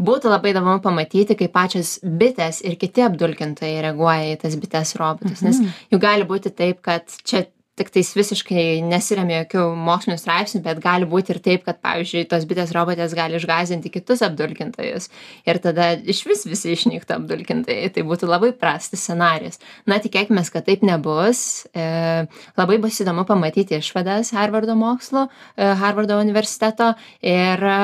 Būtų 0.00 0.30
labai 0.32 0.54
įdomu 0.54 0.78
pamatyti 0.80 1.36
kaip 1.36 1.52
pačios 1.52 1.98
bitės 2.02 2.62
ir 2.64 2.78
kiti 2.80 3.04
apdulkintojai 3.04 3.82
reaguoja 3.84 4.30
į 4.32 4.38
tas 4.44 4.56
bites 4.56 4.94
robotus 4.96 5.42
nes 5.44 5.60
mhm. 5.60 5.74
juk 5.92 6.02
gali 6.02 6.28
būti 6.28 6.54
taip 6.56 6.80
kad 6.86 7.20
čia 7.22 7.44
tiktais 7.80 8.12
visiškai 8.16 8.64
nesiremia 8.84 9.42
jokių 9.44 9.64
mokslinių 9.88 10.18
straipsnių 10.20 10.62
bet 10.66 10.82
gali 10.84 11.08
būti 11.08 11.34
ir 11.34 11.40
taip 11.44 11.64
kad 11.66 11.80
pavyzdžiui 11.82 12.26
tos 12.30 12.44
bitės 12.48 12.74
robotės 12.76 13.14
gali 13.16 13.38
išgąsdinti 13.40 13.92
kitus 13.94 14.22
apdulkintojus 14.26 15.08
ir 15.48 15.60
tada 15.64 15.92
išvis 15.98 16.44
visi 16.48 16.74
išnyktų 16.76 17.16
apdulkintojai. 17.16 17.90
Tai 17.94 18.04
būtų 18.06 18.28
labai 18.30 18.52
prastas 18.56 19.02
scenarijus. 19.04 19.60
Na 19.88 19.98
tikėkimės 20.02 20.52
kad 20.52 20.66
taip 20.68 20.84
nebus. 20.86 21.64
E, 21.74 21.86
labai 22.58 22.78
bus 22.82 23.00
įdomu 23.02 23.24
pamatyti 23.28 23.78
išvadas 23.80 24.32
harvardo 24.36 24.76
mokslo 24.78 25.26
e, 25.56 25.64
harvardo 25.80 26.18
universiteto 26.20 26.92
ir 27.24 27.64
e, 27.64 27.78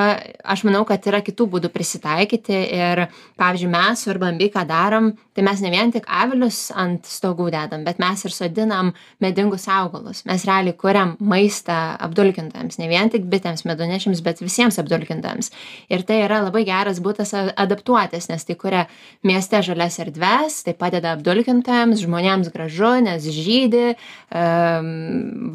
aš 0.45 0.67
manau 0.69 0.85
kad 0.89 1.05
yra 1.09 1.23
kitų 1.25 1.49
būdų 1.57 1.73
prisitaikyti 1.75 2.61
ir 2.77 3.07
pavyzdžiui 3.41 3.73
mes 3.73 4.05
su 4.05 4.13
urban 4.13 4.39
bee 4.41 4.51
ką 4.53 4.67
darom 4.69 5.13
tai 5.37 5.45
mes 5.47 5.63
ne 5.65 5.73
vien 5.73 5.93
tik 5.95 6.07
avilius 6.09 6.71
ant 6.77 7.07
stogų 7.09 7.51
dedam 7.55 7.85
bet 7.87 8.01
mes 8.03 8.25
ir 8.27 8.35
sodinam 8.35 8.93
medingus 9.23 9.67
augalus 9.69 9.86
augalus. 9.87 10.23
Mes 10.29 10.45
realiai 10.49 10.77
kuriam 10.77 11.15
maistą 11.21 11.97
apdulkintojams 12.07 12.79
ne 12.81 12.89
vien 12.91 13.11
tik 13.13 13.27
bitėms 13.31 13.65
medunešiams 13.69 14.23
bet 14.27 14.43
visiems 14.45 14.79
apdulkintojams. 14.83 15.51
Ir 15.93 16.05
tai 16.07 16.21
yra 16.27 16.43
labai 16.45 16.65
geras 16.69 17.01
būdas 17.03 17.33
adaptuotis 17.37 18.29
nes 18.31 18.45
tai 18.47 18.57
kuria 18.59 18.85
mieste 19.27 19.63
žalias 19.65 19.99
erdves 20.03 20.63
tai 20.67 20.77
padeda 20.79 21.15
apdulkintojams 21.17 22.03
žmonėms 22.05 22.53
gražu 22.55 22.95
nes 23.07 23.25
žydi 23.33 23.95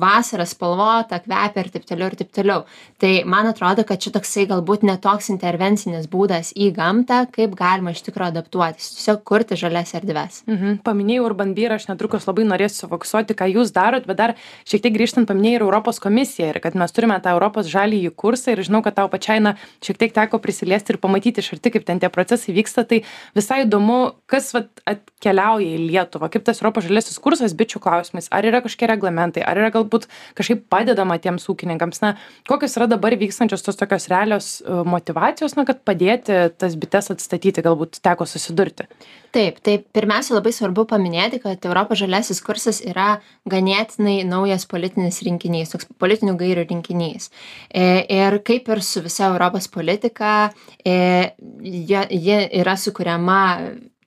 vasara 0.01 0.45
spalvota 0.49 1.19
kvepia 1.21 1.65
ir 1.65 1.71
taip 1.75 1.87
toliau 1.89 2.11
ir 2.11 2.17
taip 2.19 2.31
toliau. 2.35 2.65
Tai 3.01 3.13
man 3.29 3.49
atrodo 3.51 3.85
kad 3.87 4.01
čia 4.01 4.13
toksai 4.15 4.47
galbūt 4.49 4.85
ne 4.87 4.97
toks 5.01 5.31
intervencinis 5.33 6.09
būdas 6.11 6.53
į 6.55 6.71
gamtą 6.75 7.25
kaip 7.33 7.55
galima 7.59 7.93
iš 7.95 8.03
tikro 8.07 8.27
adaptuotis 8.31 8.93
tiesiog 8.95 9.23
kurti 9.27 9.59
žalias 9.59 9.93
erdves. 9.97 10.43
Mhm. 10.47 10.81
paminėjai 10.85 11.25
urban 11.25 11.53
bee 11.55 11.67
ir 11.67 11.75
aš 11.75 11.87
netrukus 11.89 12.27
labai 12.27 12.45
norėsiu 12.47 12.85
sufokusuoti 12.85 13.35
ką 13.37 13.47
jūs 13.51 13.73
darot 13.75 14.07
bet 14.11 14.19
dar 14.19 14.35
šiek 14.67 14.83
tiek 14.83 14.95
grįžtant 14.95 15.29
paminėjai 15.29 15.59
ir 15.59 15.65
europos 15.65 16.01
komisiją 16.03 16.51
ir 16.51 16.59
kad 16.63 16.77
mes 16.79 16.93
turime 16.93 17.17
tą 17.23 17.33
europos 17.35 17.69
žaliąjį 17.71 18.11
kursą 18.19 18.53
ir 18.53 18.63
žinau 18.67 18.83
kad 18.85 18.97
tau 18.99 19.09
pačiai 19.11 19.41
na 19.43 19.55
šiek 19.83 19.99
tiek 20.01 20.15
teko 20.15 20.41
prisiliesti 20.43 20.93
ir 20.93 20.99
pamatyti 21.01 21.41
iš 21.43 21.53
arti 21.55 21.73
kaip 21.73 21.87
ten 21.87 22.01
tie 22.01 22.11
procesai 22.13 22.55
vyksta. 22.55 22.85
Tai 22.87 23.01
visai 23.37 23.61
įdomu 23.65 23.99
kas 24.31 24.51
vat 24.55 24.83
atkeliauja 24.89 25.77
į 25.77 25.87
lietuvą 25.87 26.31
kaip 26.33 26.45
tas 26.47 26.61
europos 26.61 26.87
žaliasis 26.87 27.19
kursas 27.23 27.55
bičių 27.57 27.81
klausimais 27.83 28.29
ar 28.31 28.47
yra 28.47 28.61
kažkokie 28.65 28.91
reglamentai 28.91 29.45
ar 29.47 29.59
yra 29.61 29.71
galbūt 29.73 30.07
kažkaip 30.37 30.67
padedama 30.71 31.17
tiems 31.21 31.47
ūkininkams. 31.51 32.03
Na 32.03 32.15
kokios 32.49 32.77
yra 32.79 32.89
dabar 32.91 33.15
vykstančios 33.17 33.65
tos 33.65 33.79
tokios 33.79 34.09
realios 34.11 34.53
e, 34.61 34.81
motyvacijos 34.87 35.57
na 35.57 35.65
kad 35.69 35.83
padėti 35.87 36.43
tas 36.57 36.77
bites 36.79 37.11
atstatyti 37.13 37.63
galbūt 37.65 38.01
teko 38.03 38.27
susidurti 38.29 38.89
taip 39.33 39.59
tai 39.63 39.77
pirmiausia 39.95 40.35
labai 40.35 40.53
svarbu 40.55 40.85
paminėti 40.89 41.41
kad 41.43 41.65
europos 41.67 42.01
žaliasis 42.01 42.41
kursas 42.45 42.81
yra 42.85 43.21
ganėtinai 43.49 44.21
naujas 44.27 44.67
politinis 44.69 45.21
rinkinys 45.25 45.73
toks 45.73 45.89
politinių 46.01 46.35
gairių 46.39 46.65
rinkinys. 46.69 47.29
E, 47.69 48.03
ir 48.11 48.39
kaip 48.47 48.69
ir 48.71 48.83
su 48.85 49.03
visa 49.05 49.29
europos 49.31 49.69
politika 49.71 50.51
e, 50.83 51.31
ji 51.61 52.03
ji 52.11 52.41
yra 52.61 52.75
sukuriama 52.77 53.41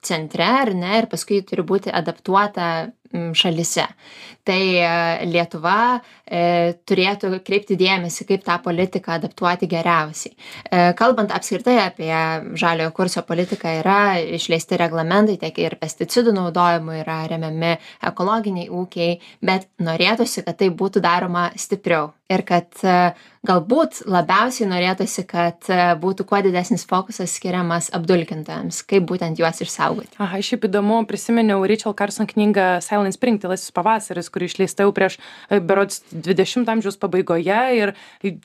centre 0.04 0.44
ar 0.44 0.74
ne 0.76 0.98
ir 1.00 1.08
paskui 1.10 1.40
turi 1.48 1.64
būti 1.64 1.92
adaptuota 1.92 2.90
šalyse 3.14 3.86
tai 4.44 4.76
e, 4.76 4.88
lietuva 5.32 6.00
e, 6.24 6.74
turėtų 6.84 7.32
kreipti 7.44 7.76
dėmesį 7.80 8.26
kaip 8.28 8.44
tą 8.44 8.58
politiką 8.64 9.16
adaptuoti 9.16 9.68
geriausiai. 9.70 10.34
E, 10.68 10.82
kalbant 10.98 11.32
apskritai 11.34 11.78
apie 11.86 12.12
žaliojo 12.60 12.92
kurso 12.96 13.24
politiką 13.26 13.78
yra 13.80 13.98
išleisti 14.36 14.78
reglamentai 14.80 15.38
tiek 15.40 15.60
ir 15.64 15.78
pesticidų 15.80 16.36
naudojimui 16.36 17.00
yra 17.00 17.22
remiami 17.30 17.76
ekologiniai 18.04 18.68
ūkiai 18.68 19.16
bet 19.44 19.70
norėtųsi 19.80 20.44
kad 20.44 20.60
tai 20.60 20.68
būtų 20.74 21.02
daroma 21.04 21.48
stipriau. 21.56 22.12
Ir 22.32 22.40
kad 22.48 22.72
galbūt 23.44 23.98
labiausiai 24.08 24.66
norėtųsi 24.70 25.26
kad 25.28 25.66
būtų 26.00 26.24
kuo 26.28 26.40
didesnis 26.44 26.86
fokusas 26.88 27.34
skiriamas 27.36 27.90
apdulkintojams 27.94 28.80
kaip 28.88 29.04
būtent 29.10 29.40
juos 29.40 29.60
išsaugoti. 29.60 30.16
Aha 30.24 30.40
šiaip 30.40 30.64
įdomu 30.70 31.02
prisiminiau 31.08 31.60
reičel 31.68 31.92
karson 31.96 32.28
knygą 32.30 32.78
silent 32.84 33.16
spring 33.16 33.42
tylasis 33.42 33.74
pavasaris 33.76 34.32
kuri 34.34 34.50
išleista 34.50 34.86
jau 34.86 34.92
prieš 34.96 35.20
berods 35.50 36.02
dvidešimto 36.10 36.74
amžiaus 36.74 36.98
pabaigoje 37.00 37.60
ir 37.78 37.94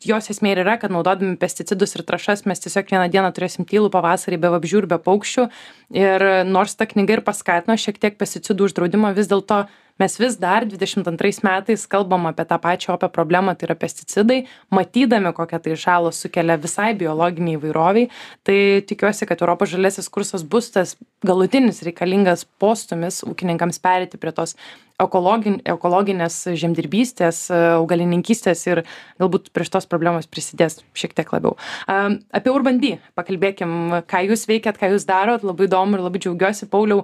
jos 0.05 0.31
esmė 0.33 0.53
ir 0.53 0.63
yra 0.65 0.77
kad 0.81 0.93
naudodami 0.93 1.35
pesticidus 1.41 1.97
ir 1.97 2.05
trąšas 2.07 2.45
mes 2.49 2.61
tiesiog 2.63 2.93
vieną 2.93 3.09
dieną 3.11 3.33
turėsim 3.35 3.67
tylų 3.69 3.91
pavasarį 3.93 4.39
be 4.39 4.53
vabzdžių 4.55 4.83
ir 4.83 4.89
be 4.93 5.01
paukščių. 5.09 5.49
Ir 5.99 6.25
nors 6.45 6.77
ta 6.77 6.85
knyga 6.89 7.17
ir 7.17 7.25
paskatino 7.25 7.77
šiek 7.79 7.97
tiek 8.01 8.17
pesticidų 8.19 8.69
uždraudimą 8.69 9.15
vis 9.17 9.29
dėlto 9.31 9.65
mes 9.99 10.15
vis 10.19 10.37
dar 10.39 10.63
dvidešimt 10.65 11.07
antrais 11.11 11.41
metais 11.43 11.83
kalbam 11.91 12.29
apie 12.29 12.45
tą 12.47 12.57
pačią 12.63 12.93
opią 12.95 13.09
problemą 13.11 13.55
tai 13.55 13.67
yra 13.67 13.75
pesticidai 13.75 14.39
matydami 14.71 15.33
kokią 15.35 15.59
tai 15.65 15.75
žalą 15.85 16.11
sukelia 16.15 16.55
visai 16.65 16.93
biologinei 17.01 17.57
įvairovei 17.57 18.05
tai 18.47 18.59
tikiuosi 18.91 19.27
kad 19.29 19.43
europos 19.43 19.73
žaliasis 19.73 20.07
kursas 20.13 20.45
bus 20.53 20.71
tas 20.75 20.95
galutinis 21.25 21.83
reikalingas 21.87 22.45
postūmis 22.63 23.23
ūkininkams 23.27 23.83
pereiti 23.83 24.21
prie 24.21 24.31
tos 24.31 24.55
ekologin 24.99 25.59
ekologinės 25.67 26.41
žemdirbystės 26.59 27.45
augalininkystės 27.53 28.65
ir 28.67 28.83
galbūt 29.21 29.49
prie 29.55 29.67
šitos 29.67 29.87
problemos 29.89 30.27
prisidės 30.29 30.79
šiek 30.97 31.15
tiek 31.17 31.31
labiau. 31.33 31.55
Apie 31.87 32.51
urban 32.53 32.79
bee 32.81 32.97
pakalbėkim. 33.19 34.01
Ką 34.09 34.23
jūs 34.27 34.45
veikiat 34.49 34.79
ką 34.79 34.91
jūs 34.93 35.07
darot? 35.09 35.45
Labai 35.47 35.69
įdomu 35.69 35.97
ir 35.97 36.05
labai 36.05 36.21
džiaugiuosi 36.23 36.69
pauliau. 36.71 37.03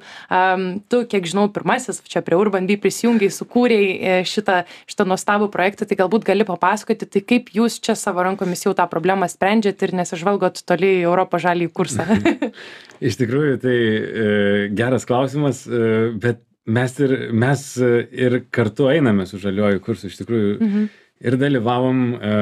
Tu 0.91 1.01
kiek 1.11 1.29
žinau 1.29 1.47
pirmasis 1.53 2.01
čia 2.09 2.23
prie 2.25 2.37
urban 2.39 2.67
bee 2.69 2.79
prisijungei 2.81 3.31
sukūrei 3.33 3.85
e, 3.95 4.15
šitą 4.27 4.63
šitą 4.89 5.07
nuostabų 5.09 5.49
projektą. 5.53 5.87
Tai 5.87 5.99
galbūt 6.03 6.27
gali 6.27 6.47
papasakoti 6.47 7.07
tai 7.09 7.23
kaip 7.25 7.51
jūs 7.55 7.79
čia 7.83 7.97
savo 7.99 8.25
rankomis 8.25 8.65
jau 8.65 8.73
tą 8.77 8.87
problemą 8.91 9.29
sprendžiat 9.31 9.85
ir 9.85 9.95
nesižvalgot 10.01 10.63
toli 10.67 10.97
į 10.99 11.05
europos 11.07 11.45
žaliąjį 11.45 11.71
kursą? 11.75 12.07
Iš 13.07 13.19
tikrųjų 13.21 13.61
tai 13.63 13.77
e, 13.77 14.27
geras 14.75 15.07
klausimas 15.07 15.65
e, 15.67 16.11
bet 16.21 16.43
mes 16.65 16.99
ir 16.99 17.13
mes 17.33 17.63
ir 17.77 18.39
kartu 18.53 18.89
einame 18.89 19.25
su 19.29 19.37
žaliuoju 19.41 19.81
kursu 19.85 20.09
iš 20.09 20.17
tikrųjų 20.21 20.55
mhm. 20.57 20.87
ir 21.29 21.37
dalyvavom 21.41 22.01
e, 22.15 22.33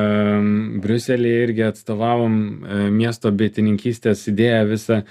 Briuselėje 0.84 1.44
irgi 1.50 1.68
atstovavom 1.68 2.40
e, 2.40 2.82
miesto 2.96 3.32
bitininkystės 3.32 4.28
idėją 4.32 4.64
visą. 4.72 5.04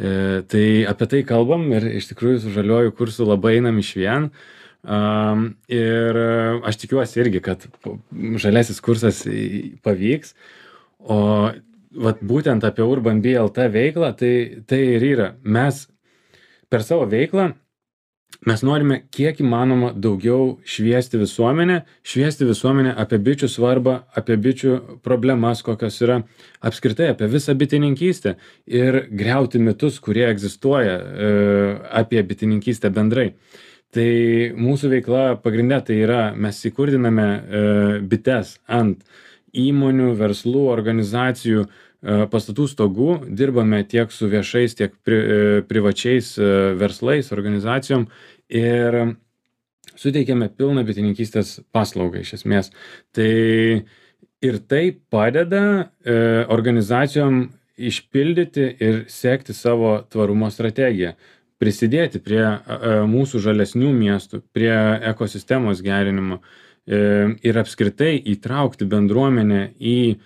E, 0.00 0.14
tai 0.46 0.64
apie 0.88 1.10
tai 1.10 1.22
kalbam 1.26 1.66
ir 1.74 1.88
iš 1.98 2.12
tikrųjų 2.12 2.44
su 2.44 2.54
žaliuoju 2.54 2.94
kursu 2.98 3.26
labai 3.28 3.58
einam 3.58 3.80
iš 3.82 3.94
vien. 3.98 4.30
Um, 4.80 5.58
ir 5.68 6.16
aš 6.64 6.78
tikiuosi 6.80 7.18
irgi, 7.20 7.42
kad 7.44 7.66
žalesis 8.40 8.78
kursas 8.80 9.18
pavyks. 9.84 10.32
O 11.04 11.18
vat, 12.00 12.22
būtent 12.24 12.64
apie 12.64 12.86
Urban 12.86 13.20
BLT 13.20 13.66
veiklą, 13.74 14.14
tai, 14.16 14.32
tai 14.64 14.78
ir 14.94 15.04
yra. 15.04 15.28
Mes 15.44 15.82
per 16.72 16.86
savo 16.86 17.04
veiklą 17.10 17.50
mes 18.46 18.62
norime 18.64 19.00
kiek 19.12 19.40
įmanoma 19.42 19.90
daugiau 19.92 20.58
šviesti 20.64 21.20
visuomenę 21.20 21.80
šviesti 22.06 22.46
visuomenę 22.48 22.94
apie 23.02 23.18
bičių 23.26 23.48
svarbą 23.52 23.96
apie 24.16 24.36
bičių 24.40 24.76
problemas 25.04 25.60
kokios 25.66 26.00
yra 26.04 26.20
apskritai 26.64 27.10
apie 27.12 27.28
visą 27.32 27.54
bitininkystę 27.60 28.36
ir 28.66 29.02
griauti 29.10 29.60
mitus 29.60 30.00
kurie 30.00 30.24
egzistuoja 30.30 30.96
e, 30.96 31.32
apie 32.02 32.22
bitininkystę 32.24 32.90
bendrai. 32.94 33.32
Tai 33.90 34.06
mūsų 34.54 34.92
veikla 34.92 35.22
pagrinde 35.42 35.80
tai 35.82 35.96
yra 36.04 36.30
mes 36.38 36.60
įkurdiname 36.68 37.28
e, 37.28 37.62
bites 38.06 38.54
ant 38.70 39.02
įmonių 39.50 40.12
verslų 40.18 40.68
organizacijų 40.70 41.64
pastatų 42.02 42.64
stogų 42.70 43.14
dirbame 43.36 43.82
tiek 43.84 44.12
su 44.12 44.28
viešais, 44.32 44.74
tiek 44.76 44.94
pri, 45.04 45.16
e, 45.16 45.62
privačiais 45.68 46.32
e, 46.38 46.50
verslais, 46.80 47.28
organizacijom 47.32 48.06
ir 48.48 48.96
suteikiame 50.00 50.48
pilną 50.56 50.84
bitininkystės 50.88 51.58
paslaugą 51.74 52.22
iš 52.24 52.38
esmės. 52.38 52.72
Tai 53.12 53.32
ir 54.40 54.58
tai 54.64 54.84
padeda 55.12 55.62
e, 55.76 56.16
organizacijom 56.48 57.50
išpildyti 57.80 58.64
ir 58.80 59.04
sekti 59.12 59.52
savo 59.56 59.98
tvarumo 60.08 60.48
strategiją, 60.52 61.12
prisidėti 61.60 62.24
prie 62.24 62.42
e, 62.48 62.58
mūsų 63.12 63.44
žalesnių 63.44 63.92
miestų, 63.92 64.40
prie 64.56 64.72
ekosistemos 65.12 65.84
gerinimo 65.84 66.40
e, 66.40 67.36
ir 67.44 67.60
apskritai 67.60 68.14
įtraukti 68.32 68.88
bendruomenę 68.88 69.66
į 69.76 69.98
e, 70.14 70.20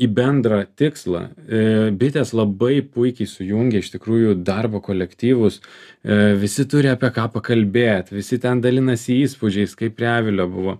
į 0.00 0.08
bendrą 0.16 0.62
tikslą. 0.78 1.26
E, 1.44 1.62
bitės 2.00 2.32
labai 2.36 2.80
puikiai 2.80 3.28
sujungia 3.28 3.82
iš 3.82 3.90
tikrųjų 3.94 4.38
darbo 4.46 4.80
kolektyvus, 4.84 5.60
e, 5.60 6.32
visi 6.40 6.64
turi 6.64 6.88
apie 6.92 7.10
ką 7.12 7.28
pakalbėti, 7.34 8.16
visi 8.16 8.40
ten 8.40 8.62
dalinasi 8.64 9.20
įspūdžiais, 9.26 9.76
kaip 9.76 9.98
prie 9.98 10.08
avilio 10.10 10.48
buvo. 10.50 10.78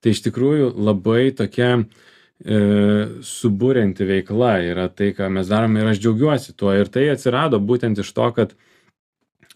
Tai 0.00 0.14
iš 0.14 0.22
tikrųjų 0.28 0.70
labai 0.78 1.34
tokia 1.36 1.72
e, 1.74 1.84
subūrinti 3.26 4.06
veikla 4.06 4.54
yra 4.70 4.86
tai, 4.88 5.10
ką 5.16 5.28
mes 5.34 5.50
darome 5.50 5.82
ir 5.82 5.90
aš 5.90 6.00
džiaugiuosi 6.00 6.54
tuo. 6.54 6.72
Ir 6.78 6.88
tai 6.88 7.10
atsirado 7.10 7.58
būtent 7.58 7.98
iš 8.00 8.14
to, 8.14 8.30
kad 8.38 8.54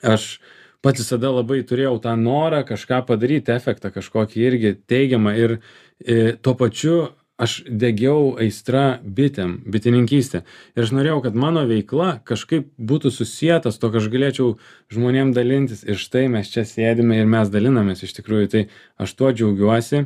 aš 0.02 0.40
pats 0.84 1.00
visada 1.00 1.30
labai 1.32 1.62
turėjau 1.64 1.96
tą 2.02 2.18
norą 2.18 2.64
kažką 2.66 3.04
padaryti, 3.06 3.54
efektą 3.54 3.94
kažkokį 3.94 4.48
irgi 4.50 4.78
teigiamą 4.90 5.38
ir 5.38 5.60
e, 6.02 6.34
tuo 6.42 6.58
pačiu 6.58 7.04
aš 7.40 7.64
degiau 7.66 8.36
aistra 8.38 9.00
bitėm 9.02 9.56
bitininkyste 9.66 10.44
ir 10.76 10.84
aš 10.84 10.92
norėjau 10.94 11.18
kad 11.24 11.38
mano 11.38 11.64
veikla 11.66 12.20
kažkaip 12.28 12.68
būtų 12.78 13.10
susieta 13.14 13.72
su 13.74 13.80
tuo 13.82 13.90
kad 13.90 14.04
aš 14.04 14.10
galėčiau 14.12 14.52
žmonėm 14.94 15.32
dalintis. 15.34 15.82
Ir 15.82 15.98
štai 15.98 16.28
mes 16.30 16.50
čia 16.52 16.62
sėdime 16.68 17.18
ir 17.18 17.26
mes 17.30 17.50
dalinamės 17.50 18.04
iš 18.06 18.14
tikrųjų. 18.20 18.50
Tai 18.52 18.62
aš 19.02 19.16
tuo 19.18 19.32
džiaugiuosi. 19.34 20.04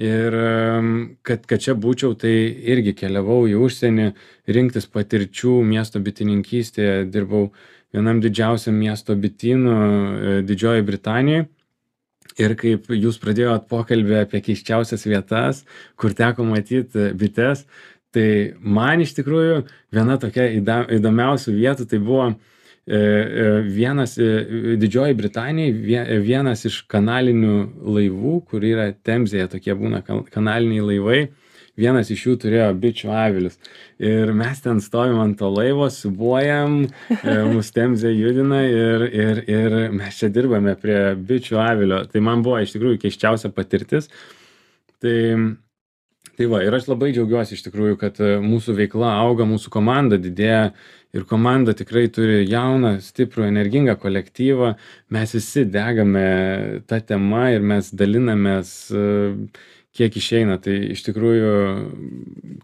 Ir 0.00 0.38
kad 1.26 1.44
kad 1.50 1.60
čia 1.60 1.76
būčiau 1.76 2.16
tai 2.16 2.32
irgi 2.72 2.96
keliavau 3.02 3.42
į 3.50 3.58
užsienį 3.60 4.10
rinktis 4.48 4.88
patirčių 4.88 5.60
miesto 5.66 6.00
bitininkystėje. 6.00 7.04
Dirbau 7.12 7.50
vienam 7.92 8.24
didžiausiam 8.24 8.76
miesto 8.80 9.16
bitynų 9.18 9.76
e, 9.76 10.36
didžiojoj 10.48 10.86
britanijoj 10.88 11.48
ir 12.40 12.56
kaip 12.58 12.90
jūs 12.94 13.18
pradėjot 13.22 13.68
pokalbį 13.70 14.20
apie 14.24 14.42
keisčiausias 14.50 15.06
vietas, 15.08 15.64
kur 16.00 16.14
teko 16.16 16.46
matyti 16.48 17.10
bites, 17.18 17.66
tai 18.14 18.54
man 18.60 19.02
iš 19.04 19.14
tikrųjų 19.18 19.64
viena 19.94 20.16
tokia 20.20 20.48
įdomiausių 20.96 21.54
vietų 21.54 21.86
tai 21.90 22.00
buvo 22.02 22.30
e, 22.30 22.34
e, 22.96 23.50
vienas 23.70 24.16
e, 24.18 24.30
Didžioji 24.80 25.18
Britanija, 25.18 26.16
vienas 26.24 26.64
iš 26.66 26.82
kanalinių 26.90 27.56
laivų, 27.98 28.34
kur 28.50 28.66
yra 28.66 28.90
Temzėje 28.92 29.52
tokie 29.54 29.76
būna 29.78 30.02
kanaliniai 30.06 30.88
laivai 30.92 31.22
vienas 31.78 32.10
iš 32.10 32.26
jų 32.26 32.36
turėjo 32.44 32.68
bičių 32.80 33.12
avilius. 33.14 33.56
Ir 34.02 34.32
mes 34.36 34.60
ten 34.64 34.80
stovim 34.82 35.20
ant 35.22 35.38
to 35.40 35.50
laivo, 35.52 35.88
subuojam, 35.92 36.82
e, 37.20 37.38
mus 37.54 37.72
temzė 37.76 38.12
judina 38.14 38.62
ir, 38.66 39.06
ir, 39.08 39.42
ir 39.50 39.78
mes 39.94 40.20
čia 40.20 40.30
dirbame 40.32 40.76
prie 40.80 41.00
bičių 41.16 41.58
avilio. 41.62 42.04
Tai 42.10 42.24
man 42.26 42.44
buvo 42.46 42.60
iš 42.60 42.76
tikrųjų 42.76 43.00
keiščiausia 43.04 43.52
patirtis. 43.56 44.10
Tai, 45.00 45.18
tai 46.36 46.48
va, 46.50 46.62
ir 46.66 46.76
aš 46.76 46.90
labai 46.90 47.12
džiaugiuosi 47.14 47.56
iš 47.56 47.66
tikrųjų, 47.68 47.98
kad 48.00 48.20
e, 48.22 48.38
mūsų 48.44 48.76
veikla 48.82 49.16
auga, 49.24 49.48
mūsų 49.48 49.72
komanda 49.72 50.20
didėja 50.20 50.72
ir 51.16 51.24
komanda 51.26 51.72
tikrai 51.74 52.04
turi 52.12 52.44
jauną, 52.46 53.00
stiprų, 53.02 53.48
energingą 53.48 53.96
kolektyvą. 53.98 54.76
Mes 55.10 55.32
visi 55.34 55.64
degame 55.66 56.26
tą 56.86 57.00
temą 57.02 57.48
ir 57.56 57.64
mes 57.66 57.88
dalinamės 57.98 58.70
uh, 58.94 59.34
kiek 59.96 60.16
išeina. 60.16 60.56
Tai 60.62 60.74
iš 60.94 61.02
tikrųjų 61.08 61.52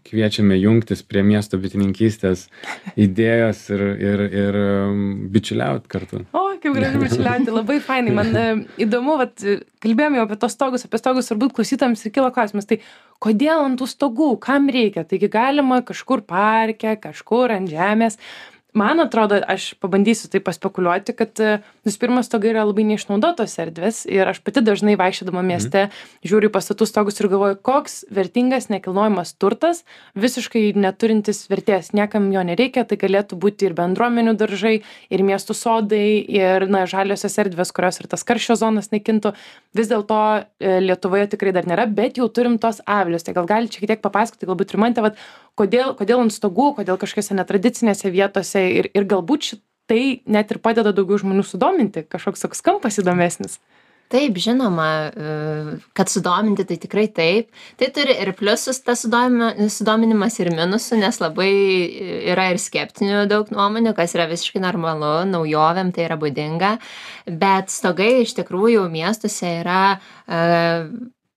kviečiame 0.07 0.57
jungtis 0.59 1.03
prie 1.03 1.23
miesto 1.27 1.59
bitininkystės 1.61 2.47
idėjos 3.07 3.63
ir 3.75 3.85
ir 3.95 4.25
ir 4.27 4.59
um, 4.61 5.05
bičiuliaut 5.33 5.87
kartu. 5.91 6.23
O 6.31 6.47
kaip 6.61 6.75
gražu 6.77 7.01
bičiuliauti 7.03 7.53
labai 7.53 7.79
fainai. 7.83 8.15
Man 8.17 8.33
e, 8.41 8.47
įdomu 8.87 9.17
vat 9.21 9.35
kalbėjom 9.83 10.19
jau 10.19 10.27
apie 10.27 10.39
tuos 10.41 10.57
stogus 10.57 10.87
apie 10.87 11.01
stogus 11.01 11.31
turbūt 11.31 11.55
klausytojams 11.57 12.05
ir 12.05 12.15
kilo 12.15 12.31
klausimas 12.35 12.69
tai 12.69 12.79
kodėl 13.23 13.65
ant 13.65 13.79
tų 13.81 13.89
stogų 13.91 14.33
kam 14.43 14.69
reikia? 14.73 15.05
Taigi 15.07 15.29
galima 15.31 15.81
kažkur 15.85 16.23
parke 16.27 16.97
kažkur 17.03 17.55
ant 17.57 17.71
žemės 17.71 18.21
man 18.77 19.01
atrodo 19.01 19.39
aš 19.49 19.71
pabandysiu 19.81 20.29
taip 20.31 20.45
paspekuliuoti 20.47 21.15
kad 21.17 21.41
e, 21.41 21.57
visų 21.87 22.01
pirma 22.03 22.23
stogai 22.25 22.51
yra 22.53 22.65
labai 22.67 22.85
neišnaudotos 22.91 23.55
erdvės 23.63 24.03
ir 24.09 24.29
aš 24.29 24.39
pati 24.45 24.63
dažnai 24.65 24.97
vaikščiodama 24.99 25.41
mhm. 25.41 25.49
mieste 25.49 25.83
žiūriu 26.27 26.51
į 26.51 26.53
pastatų 26.55 26.87
stogus 26.89 27.19
ir 27.19 27.29
galvoju 27.31 27.59
koks 27.65 27.99
vertingas 28.13 28.69
nekilnojamas 28.73 29.33
turtas 29.41 29.83
visiškai 30.19 30.69
neturintis 30.77 31.45
vertės 31.51 31.91
niekam 31.97 32.29
jo 32.33 32.43
nereikia 32.47 32.85
tai 32.87 32.99
galėtų 33.01 33.39
būti 33.41 33.69
ir 33.69 33.77
bendruomenių 33.77 34.37
daržai 34.39 34.75
ir 35.09 35.25
miestų 35.25 35.57
sodai 35.57 36.21
ir 36.21 36.67
na 36.71 36.85
žaliosios 36.89 37.37
erdvės 37.43 37.73
kurios 37.75 38.01
ir 38.01 38.11
tas 38.11 38.25
karščio 38.27 38.59
zonas 38.59 38.91
naikintų 38.93 39.33
vis 39.77 39.91
dėlto 39.91 40.21
e, 40.37 40.77
lietuvoje 40.85 41.31
tikrai 41.33 41.55
dar 41.55 41.67
nėra 41.69 41.87
bet 41.89 42.21
jau 42.21 42.29
turim 42.29 42.59
tos 42.61 42.83
avilius 42.85 43.25
tai 43.25 43.35
gal 43.37 43.49
galit 43.49 43.73
šiek 43.73 43.89
tiek 43.89 44.05
papasakoti 44.05 44.49
galbūt 44.49 44.77
rimante 44.77 45.03
vat 45.05 45.17
kodėl 45.59 45.95
kodėl 45.99 46.25
ant 46.25 46.35
stogų 46.35 46.73
kodėl 46.81 46.99
kažkokiose 47.01 47.37
netradicinėse 47.39 48.13
vietose 48.13 48.63
ir 48.81 48.91
ir 48.93 49.09
galbūt 49.09 49.51
šitai 49.51 50.03
net 50.25 50.53
ir 50.53 50.61
padeda 50.63 50.93
daugiau 50.95 51.19
žmonių 51.23 51.45
sudominti 51.47 52.05
kažkoks 52.07 52.45
toks 52.45 52.63
kampas 52.65 53.01
įdomesnis 53.01 53.59
Taip, 54.07 54.37
žinoma, 54.39 55.11
e, 55.11 55.31
kad 55.93 56.07
sudominti 56.07 56.63
tai 56.63 56.77
tikrai 56.79 57.09
taip. 57.11 57.49
Tai 57.75 57.89
turi 57.91 58.13
ir 58.23 58.31
pliusus 58.39 58.79
tas 58.79 59.01
sudominimas 59.03 60.39
ir 60.39 60.53
minusų, 60.55 60.99
nes 61.01 61.19
labai 61.19 61.49
yra 62.31 62.45
ir 62.53 62.61
skeptinių 62.63 63.25
daug 63.27 63.51
nuomonių, 63.51 63.91
kas 63.97 64.15
yra 64.15 64.29
visiškai 64.31 64.63
normalu, 64.63 65.27
naujovėm 65.27 65.91
tai 65.91 66.05
yra 66.07 66.15
būdinga. 66.21 66.77
Bet 67.27 67.73
stogai 67.73 68.21
iš 68.21 68.37
tikrųjų 68.39 68.87
miestuose 68.93 69.57
yra 69.59 69.81
uh, 69.99 70.87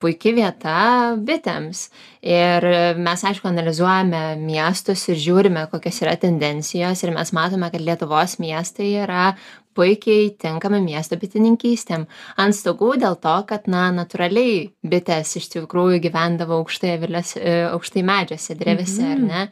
puiki 0.00 0.32
vieta 0.36 1.14
bitėms. 1.20 1.86
Ir 2.24 2.66
mes 3.00 3.24
aišku 3.30 3.48
analizuojame 3.50 4.22
miestus 4.40 5.06
ir 5.12 5.18
žiūrime 5.20 5.66
kokios 5.72 6.00
yra 6.04 6.16
tendencijos. 6.20 7.02
Ir 7.04 7.12
mes 7.16 7.32
matome 7.36 7.70
kad 7.72 7.84
lietuvos 7.84 8.38
miestai 8.42 8.94
yra 9.04 9.30
puikiai 9.76 10.32
tinkami 10.40 10.80
miesto 10.82 11.16
bitininkystėm. 11.20 12.06
Ant 12.42 12.56
stogų 12.56 12.96
dėl 13.00 13.16
to 13.22 13.36
kad 13.48 13.68
na 13.70 13.88
natūraliai 13.94 14.70
bitės 14.82 15.36
iš 15.38 15.46
tikrųjų 15.54 16.00
gyvendavo 16.08 16.58
aukštai 16.60 16.96
aviliuos 16.96 17.36
e, 17.38 17.54
aukštai 17.70 18.02
medžiuose 18.02 18.56
drevėse 18.58 19.04
ar 19.06 19.20
Mhm. 19.20 19.28
ne 19.30 19.48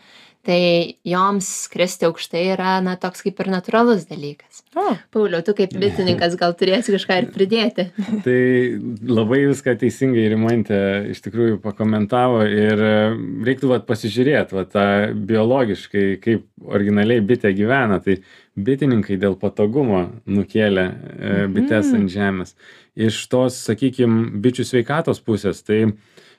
tai 0.49 0.61
joms 1.07 1.49
skristi 1.67 2.09
aukštai 2.09 2.45
yra 2.55 2.79
na 2.85 2.97
toks 3.01 3.25
kaip 3.27 3.41
ir 3.43 3.53
natūralus 3.53 4.09
dalykas 4.09 4.65
O, 4.79 4.95
pauliau 5.13 5.45
tu 5.45 5.55
kaip 5.59 5.75
bitininkas 5.77 6.37
gal 6.41 6.55
turėsi 6.57 6.95
kažką 6.95 7.21
ir 7.23 7.31
pridėti 7.35 7.89
Tai 8.27 8.41
labai 9.09 9.43
viską 9.49 9.75
teisingai 9.81 10.29
Rimantė 10.33 10.81
iš 11.13 11.23
tikrųjų 11.25 11.59
pakomentavo 11.65 12.43
ir 12.47 12.83
e, 12.83 12.93
reiktų 13.49 13.73
vat, 13.73 13.87
pasižiūrėti 13.89 14.57
vat, 14.57 14.71
tą 14.75 14.87
biologiškai, 15.29 16.05
kaip 16.25 16.47
originaliai 16.65 17.25
bitė 17.25 17.53
gyvena. 17.57 18.01
Tai 18.05 18.19
bitininkai 18.59 19.19
dėl 19.21 19.37
patogumo 19.41 20.05
nukėlė 20.27 20.87
e, 20.89 21.35
bites 21.55 21.93
ant 21.95 22.11
žemės. 22.13 22.55
Iš 22.99 23.21
tos, 23.31 23.59
sakykime, 23.69 24.41
bičių 24.43 24.67
sveikatos 24.67 25.23
pusės, 25.25 25.63
tai 25.67 25.85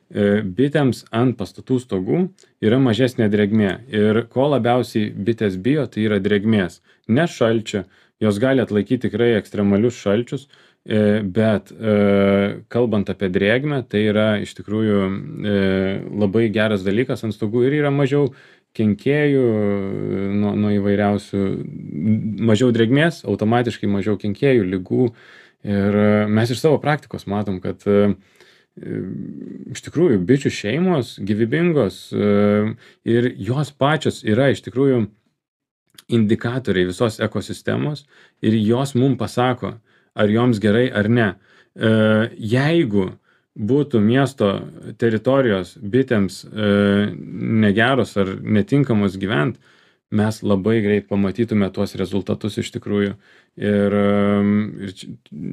bitėms 0.09 1.03
ant 1.13 1.37
pastatų 1.37 1.79
stogų 1.83 2.21
yra 2.65 2.79
mažesnė 2.81 3.27
drėgmė. 3.29 3.73
Ir 3.93 4.23
ko 4.33 4.47
labiausiai 4.49 5.11
bitės 5.13 5.57
bijo, 5.61 5.85
tai 5.85 6.07
yra 6.07 6.17
drėgmės. 6.23 6.79
Ne 7.09 7.27
šalčio, 7.29 7.83
jos 8.19 8.39
gali 8.41 8.63
atlaikyti 8.63 9.07
tikrai 9.07 9.35
ekstremalius 9.37 9.99
šalčius, 10.01 10.47
e, 10.85 11.21
bet 11.21 11.71
e, 11.71 12.61
kalbant 12.73 13.09
apie 13.13 13.29
drėgmę, 13.33 13.83
tai 13.89 14.07
yra 14.09 14.29
iš 14.43 14.55
tikrųjų 14.59 15.03
e, 15.05 15.59
labai 16.25 16.47
geras 16.53 16.85
dalykas 16.87 17.23
ant 17.27 17.37
stogų 17.37 17.67
ir 17.67 17.79
yra 17.83 17.93
mažiau 17.93 18.31
kenkėjų 18.77 19.45
e, 19.45 20.23
nuo, 20.39 20.55
nuo 20.57 20.73
įvairiausių, 20.77 21.45
mažiau 22.49 22.73
drėgmės, 22.75 23.23
automatiškai 23.29 23.89
mažiau 23.89 24.17
kenkėjų, 24.21 24.67
lygų. 24.75 25.11
Ir 25.67 25.95
e, 25.99 26.11
mes 26.31 26.51
iš 26.53 26.61
savo 26.61 26.79
praktikos 26.79 27.25
matom, 27.27 27.59
kad 27.63 27.83
e, 27.87 28.13
e, 28.13 28.38
iš 29.73 29.83
tikrųjų 29.85 30.19
bičių 30.29 30.51
šeimos 30.53 31.15
gyvybingos 31.25 31.97
ir 32.15 33.29
jos 33.35 33.71
pačios 33.75 34.21
yra 34.27 34.49
iš 34.53 34.63
tikrųjų 34.65 35.03
indikatoriai 36.09 36.89
visos 36.89 37.19
ekosistemos 37.21 38.05
ir 38.41 38.57
jos 38.57 38.95
mum 38.97 39.17
pasako, 39.17 39.75
ar 40.15 40.29
joms 40.29 40.59
gerai 40.61 40.89
ar 40.91 41.09
ne. 41.09 41.29
E, 41.75 41.91
Jeigu 42.37 43.09
būtų 43.59 44.01
miesto 44.01 44.51
teritorijos 45.01 45.75
bitėms 45.77 46.43
e, 46.45 46.69
negeros 47.65 48.15
ar 48.17 48.35
netinkamos 48.41 49.19
gyvent, 49.21 49.59
mes 50.11 50.39
labai 50.41 50.79
greit 50.81 51.05
pamatytume 51.07 51.67
tuos 51.73 51.93
rezultatus 51.99 52.57
iš 52.57 52.71
tikrųjų. 52.73 53.11
Ir, 53.59 53.93
em, 53.93 54.49
ir 54.85 54.93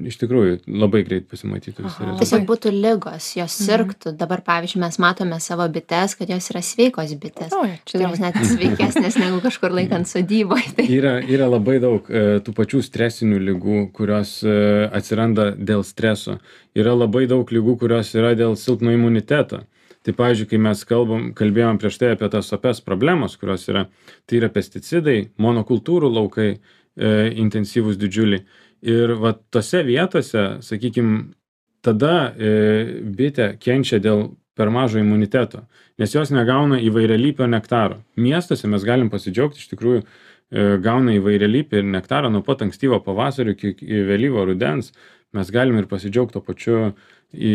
iš 0.07 0.17
tikrųjų 0.21 0.61
labai 0.71 1.01
greit 1.05 1.25
pasimatytų 1.29 1.83
visi 1.85 2.05
rezultatai. 2.05 2.21
tiesiog 2.23 2.45
būtų 2.47 2.71
ligos 2.73 3.33
jos 3.37 3.57
Mhm. 3.57 3.67
sirgtų 3.67 4.13
dabar 4.17 4.41
pavyzdžiui 4.47 4.81
mes 4.81 4.99
matome 5.03 5.41
savo 5.41 5.67
bites 5.69 6.15
kad 6.15 6.29
jos 6.31 6.49
yra 6.53 6.63
sveikos 6.63 7.13
bitės 7.19 7.53
oi, 7.53 7.81
čia 7.85 7.99
kurios 7.99 8.21
net 8.23 8.35
sveikesnės 8.37 9.19
negu 9.25 9.41
kažkur 9.43 9.75
laikant 9.75 10.07
sodyboj 10.07 10.63
tai 10.77 10.87
Yra, 10.87 11.19
yra 11.27 11.49
labai 11.51 11.81
daug 11.83 12.07
e, 12.09 12.39
tų 12.47 12.55
pačių 12.55 12.81
stresinių 12.87 13.41
lygų, 13.51 13.93
kurios 13.93 14.39
e, 14.45 14.89
atsiranda 14.93 15.51
dėl 15.59 15.83
streso. 15.85 16.39
Yra 16.77 16.95
labai 16.95 17.27
daug 17.27 17.49
lygų, 17.51 17.77
kurios 17.81 18.15
yra 18.15 18.35
dėl 18.39 18.55
silpno 18.57 18.93
imuniteto. 18.95 19.65
Tai 20.07 20.15
pavyzdžiui, 20.15 20.47
kai 20.53 20.59
mes 20.63 20.85
kalbam, 20.87 21.31
kalbėjom 21.35 21.81
prieš 21.83 21.97
tai 21.99 22.13
apie 22.15 22.29
tas 22.31 22.53
opes 22.55 22.79
problemos, 22.85 23.33
kurios 23.41 23.65
yra, 23.67 23.89
tai 24.23 24.39
yra 24.39 24.51
pesticidai, 24.55 25.33
monokultūrų 25.43 26.13
laukai, 26.15 26.53
e, 26.55 27.11
intensyvūs 27.43 27.99
didžiuliai. 27.99 28.45
Ir 28.87 29.17
va 29.19 29.33
tose 29.51 29.81
vietose, 29.83 30.45
sakykime, 30.63 31.33
tada 31.83 32.13
e, 32.39 32.53
bitė 33.19 33.57
kenčia 33.59 33.99
dėl 34.03 34.29
per 34.57 34.71
mažo 34.71 35.03
imuniteto, 35.03 35.65
nes 35.99 36.15
jos 36.15 36.31
negauna 36.31 36.79
įvairialypio 36.87 37.51
nektaro. 37.51 37.99
Miestuose 38.15 38.71
mes 38.71 38.87
galim 38.87 39.11
pasidžiaugti, 39.11 39.59
iš 39.59 39.75
tikrųjų, 39.75 40.05
e, 40.07 40.69
gauna 40.87 41.19
įvairialypį 41.19 41.83
ir 41.83 41.91
nektarą 41.99 42.31
nuo 42.31 42.47
pat 42.47 42.63
ankstyvo 42.63 43.03
pavasario 43.03 43.59
iki 43.59 43.75
vėlyvo 44.07 44.47
rudens. 44.47 44.95
Mes 45.35 45.51
galim 45.51 45.83
ir 45.83 45.91
pasidžiaugti 45.91 46.39
to 46.39 46.47
pačiu 46.47 46.79
į, 47.37 47.53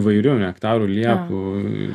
įvairių 0.00 0.34
nektarų, 0.42 0.88
liepų, 0.90 1.42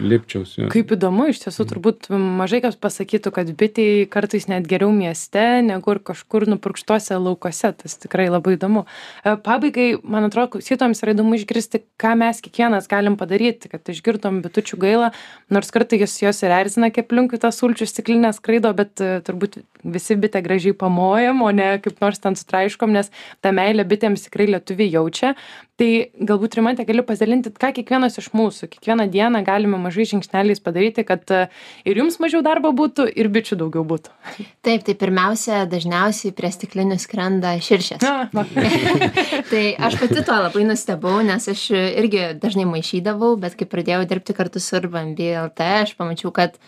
lipčiaus. 0.07 0.55
jo. 0.61 0.69
Kaip 0.71 0.93
įdomu, 0.95 1.27
iš 1.33 1.43
tiesų 1.43 1.67
turbūt 1.73 2.09
mažai 2.13 2.61
kas 2.63 2.79
pasakytų, 2.79 3.33
kad 3.35 3.51
bitėjai 3.59 4.07
kartais 4.11 4.47
net 4.47 4.69
geriau 4.69 4.93
mieste 4.95 5.59
negu 5.65 5.97
kažkur 5.99 6.47
nupurkštuose 6.47 7.19
laukose. 7.19 7.73
Tas 7.83 7.99
tikrai 7.99 8.29
labai 8.31 8.55
įdomu. 8.55 8.85
E, 9.25 9.35
Pabaigai, 9.43 9.89
man 10.03 10.29
atrodo, 10.29 10.55
klausytojams 10.55 11.03
yra 11.03 11.17
įdomu 11.17 11.35
išgirsti, 11.35 11.83
ką 11.99 12.15
mes 12.23 12.39
kiekvienas 12.45 12.87
galim 12.87 13.19
padaryti, 13.19 13.71
kad 13.71 13.83
išgirdom 13.91 14.39
bitučių 14.45 14.79
gailą, 14.79 15.11
nors 15.51 15.73
kartais 15.75 16.15
jos 16.21 16.43
ir 16.45 16.55
erzina, 16.55 16.93
kaip 16.93 17.09
aplinkui 17.09 17.39
tas 17.41 17.57
sulčių 17.57 17.87
stiklinė 17.89 18.29
skraido, 18.37 18.69
bet 18.77 19.01
e, 19.01 19.17
turbūt 19.25 19.57
visi 19.83 20.17
bitę 20.19 20.43
gražiai 20.45 20.75
pamojam, 20.77 21.41
o 21.41 21.49
ne 21.55 21.71
kaip 21.81 21.97
nors 22.03 22.21
ten 22.21 22.37
sutraiškom, 22.37 22.93
nes 22.93 23.09
tą 23.41 23.53
meilę 23.55 23.85
bitėms 23.89 24.27
tikrai 24.27 24.51
lietuviai 24.53 24.93
jaučia. 24.93 25.33
Tai 25.79 25.89
galbūt 26.29 26.57
rimantė 26.69 26.85
gali 26.85 27.03
pasidalinti, 27.05 27.51
ką 27.57 27.71
kiekvienas 27.73 28.17
iš 28.21 28.29
mūsų, 28.37 28.69
kiekvieną 28.69 29.07
dieną 29.09 29.41
galime 29.45 29.77
mažai 29.81 30.05
žingsneliais 30.05 30.61
padaryti, 30.61 31.03
kad 31.03 31.23
e, 31.33 31.47
ir 31.85 31.97
jums 31.97 32.19
mažiau 32.21 32.41
darbo 32.45 32.71
būtų, 32.71 33.07
ir 33.09 33.29
bičių 33.29 33.57
daugiau 33.59 33.83
būtų. 33.89 34.13
taip 34.65 34.85
tai 34.85 34.95
pirmiausia 34.99 35.65
dažniausiai 35.69 36.33
prie 36.35 36.51
stiklinių 36.53 36.99
skrenda 37.01 37.55
širšės 37.57 38.03
Na, 38.05 38.29
va. 38.33 38.45
tai 39.51 39.63
aš 39.77 39.97
pati 40.01 40.21
to 40.21 40.35
labai 40.35 40.65
nustebau 40.67 41.19
nes 41.25 41.49
aš 41.49 41.69
irgi 41.73 42.35
dažnai 42.39 42.67
maišydavau 42.69 43.35
bet 43.41 43.57
kai 43.57 43.69
pradėjau 43.69 44.05
dirbti 44.09 44.37
kartu 44.37 44.61
su 44.61 44.77
urban 44.77 45.15
bee 45.17 45.33
lt 45.39 45.65
aš 45.81 45.95
pamačiau 45.97 46.33
kad 46.35 46.59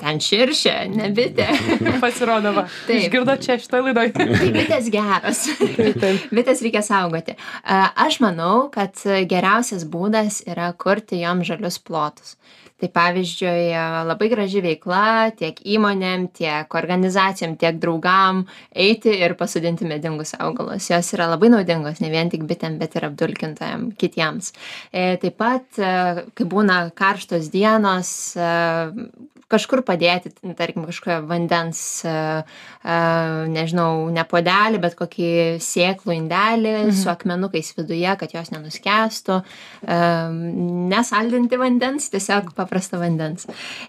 ten 0.00 0.20
širšė 0.20 0.74
ne 0.92 1.08
bitė 1.16 1.48
Pasirodo, 2.04 2.52
va. 2.56 2.66
Taip. 2.88 3.06
Išgirdo 3.06 3.36
čia 3.40 3.56
šitoje 3.62 3.88
laidoje. 3.88 4.12
tai 4.16 4.50
bitės 4.54 4.90
geros 4.92 5.42
Taip, 5.56 5.96
taip. 6.02 6.28
bitės 6.36 6.62
reikia 6.64 6.84
saugoti 6.86 7.36
A, 7.62 7.86
aš 8.06 8.20
manau 8.24 8.68
kad 8.74 9.00
geriausias 9.30 9.86
būdas 9.88 10.42
yra 10.48 10.70
kurti 10.76 11.22
jom 11.22 11.42
žalius 11.46 11.80
plotus 11.80 12.36
tai 12.76 12.90
pavyzdžiui 12.92 13.70
labai 14.04 14.26
graži 14.28 14.60
veikla 14.60 15.30
tiek 15.38 15.62
įmonėm 15.64 16.26
tiek 16.36 16.74
organizacijom 16.76 17.54
tiek 17.56 17.78
draugam 17.80 18.42
eiti 18.76 19.14
ir 19.16 19.32
pasodinti 19.40 19.88
medingus 19.88 20.34
augalus 20.36 20.90
jos 20.92 21.08
yra 21.16 21.30
labai 21.30 21.48
naudingos 21.54 22.02
ne 22.04 22.10
vien 22.12 22.28
tik 22.32 22.44
bitėm 22.48 22.76
bet 22.82 22.98
ir 22.98 23.08
apdulkintojam 23.08 23.88
kitiems 23.96 24.52
e, 24.92 25.16
taip 25.22 25.40
pat 25.40 25.80
kai 25.80 26.48
būna 26.52 26.82
karštos 27.00 27.48
dienos 27.54 28.12
kažkur 29.52 29.82
padėti 29.86 30.32
tarkim 30.58 30.86
kažkokio 30.88 31.20
vandens 31.28 31.80
e, 32.06 32.12
e, 32.42 32.96
nežinau 33.52 34.08
ne 34.14 34.24
puodelį 34.26 34.80
bet 34.82 34.96
kokį 34.98 35.30
sėklų 35.62 36.16
indelį 36.16 36.74
su 36.96 37.10
akmenukais 37.12 37.72
viduje 37.78 38.16
kad 38.20 38.34
jos 38.34 38.52
nenuskęstų. 38.54 39.38
E, 39.86 40.00
nesaldinti 40.92 41.60
vandens 41.60 42.10
tiesiog 42.14 42.52
paprasto 42.58 43.00
vandens. 43.02 43.46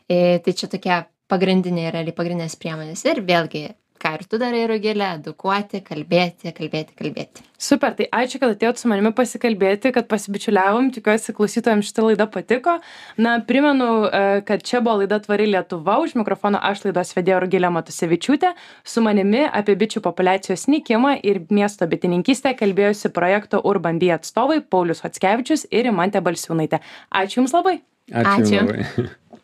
Tai 0.07 0.53
čia 0.53 0.69
tokia 0.71 1.01
pagrindinė 1.31 1.89
realiai 1.91 2.15
pagrindinės 2.15 2.55
priemonės. 2.59 3.03
Ir 3.09 3.23
vėlgi 3.25 3.65
ką 4.01 4.15
ir 4.17 4.25
tu 4.29 4.39
darai 4.41 4.65
rugile 4.71 5.11
edukuoti 5.17 5.83
kalbėti 5.85 6.55
kalbėti 6.57 6.97
kalbėti 6.97 7.47
Super, 7.57 7.95
tai 7.97 8.05
ačiū, 8.13 8.37
kad 8.37 8.51
atėjot 8.53 8.77
su 8.77 8.89
manimi 8.89 9.09
pasikalbėti, 9.17 9.89
kad 9.95 10.05
pasibičiuliavom, 10.11 10.91
tikiuosi 10.93 11.33
klausytojams 11.33 11.89
šitą 11.89 12.03
laidą 12.05 12.27
patiko. 12.29 12.75
Na, 13.17 13.39
primenu, 13.41 13.87
e, 14.05 14.43
kad 14.45 14.61
čia 14.61 14.77
buvo 14.85 14.99
laida 15.01 15.17
Tvari 15.23 15.47
Lietuva, 15.49 15.97
už 16.05 16.13
mikrofono 16.21 16.61
aš 16.61 16.85
laidos 16.85 17.15
vedėja 17.17 17.41
Rugilė 17.41 17.73
Matusevičiūtė, 17.73 18.53
su 18.85 19.01
manimi 19.01 19.41
apie 19.49 19.73
bičių 19.73 20.05
populacijos 20.05 20.69
nykimą 20.69 21.17
ir 21.25 21.41
miesto 21.49 21.89
bitininkystę 21.89 22.53
kalbėjosi 22.61 23.09
projekto 23.17 23.65
Urban 23.65 23.97
Bee 23.97 24.13
atstovai 24.13 24.61
Paulius 24.61 25.01
Hotskevičius 25.01 25.65
ir 25.73 25.89
Imantė 25.89 26.21
Balsiūnaitė. 26.21 26.85
Ačiū 27.09 27.41
Jums 27.41 27.57
labai. 27.57 27.79
Ačiū. 28.13 28.37
Ačiū. 28.37 28.67
Labai. 28.69 29.13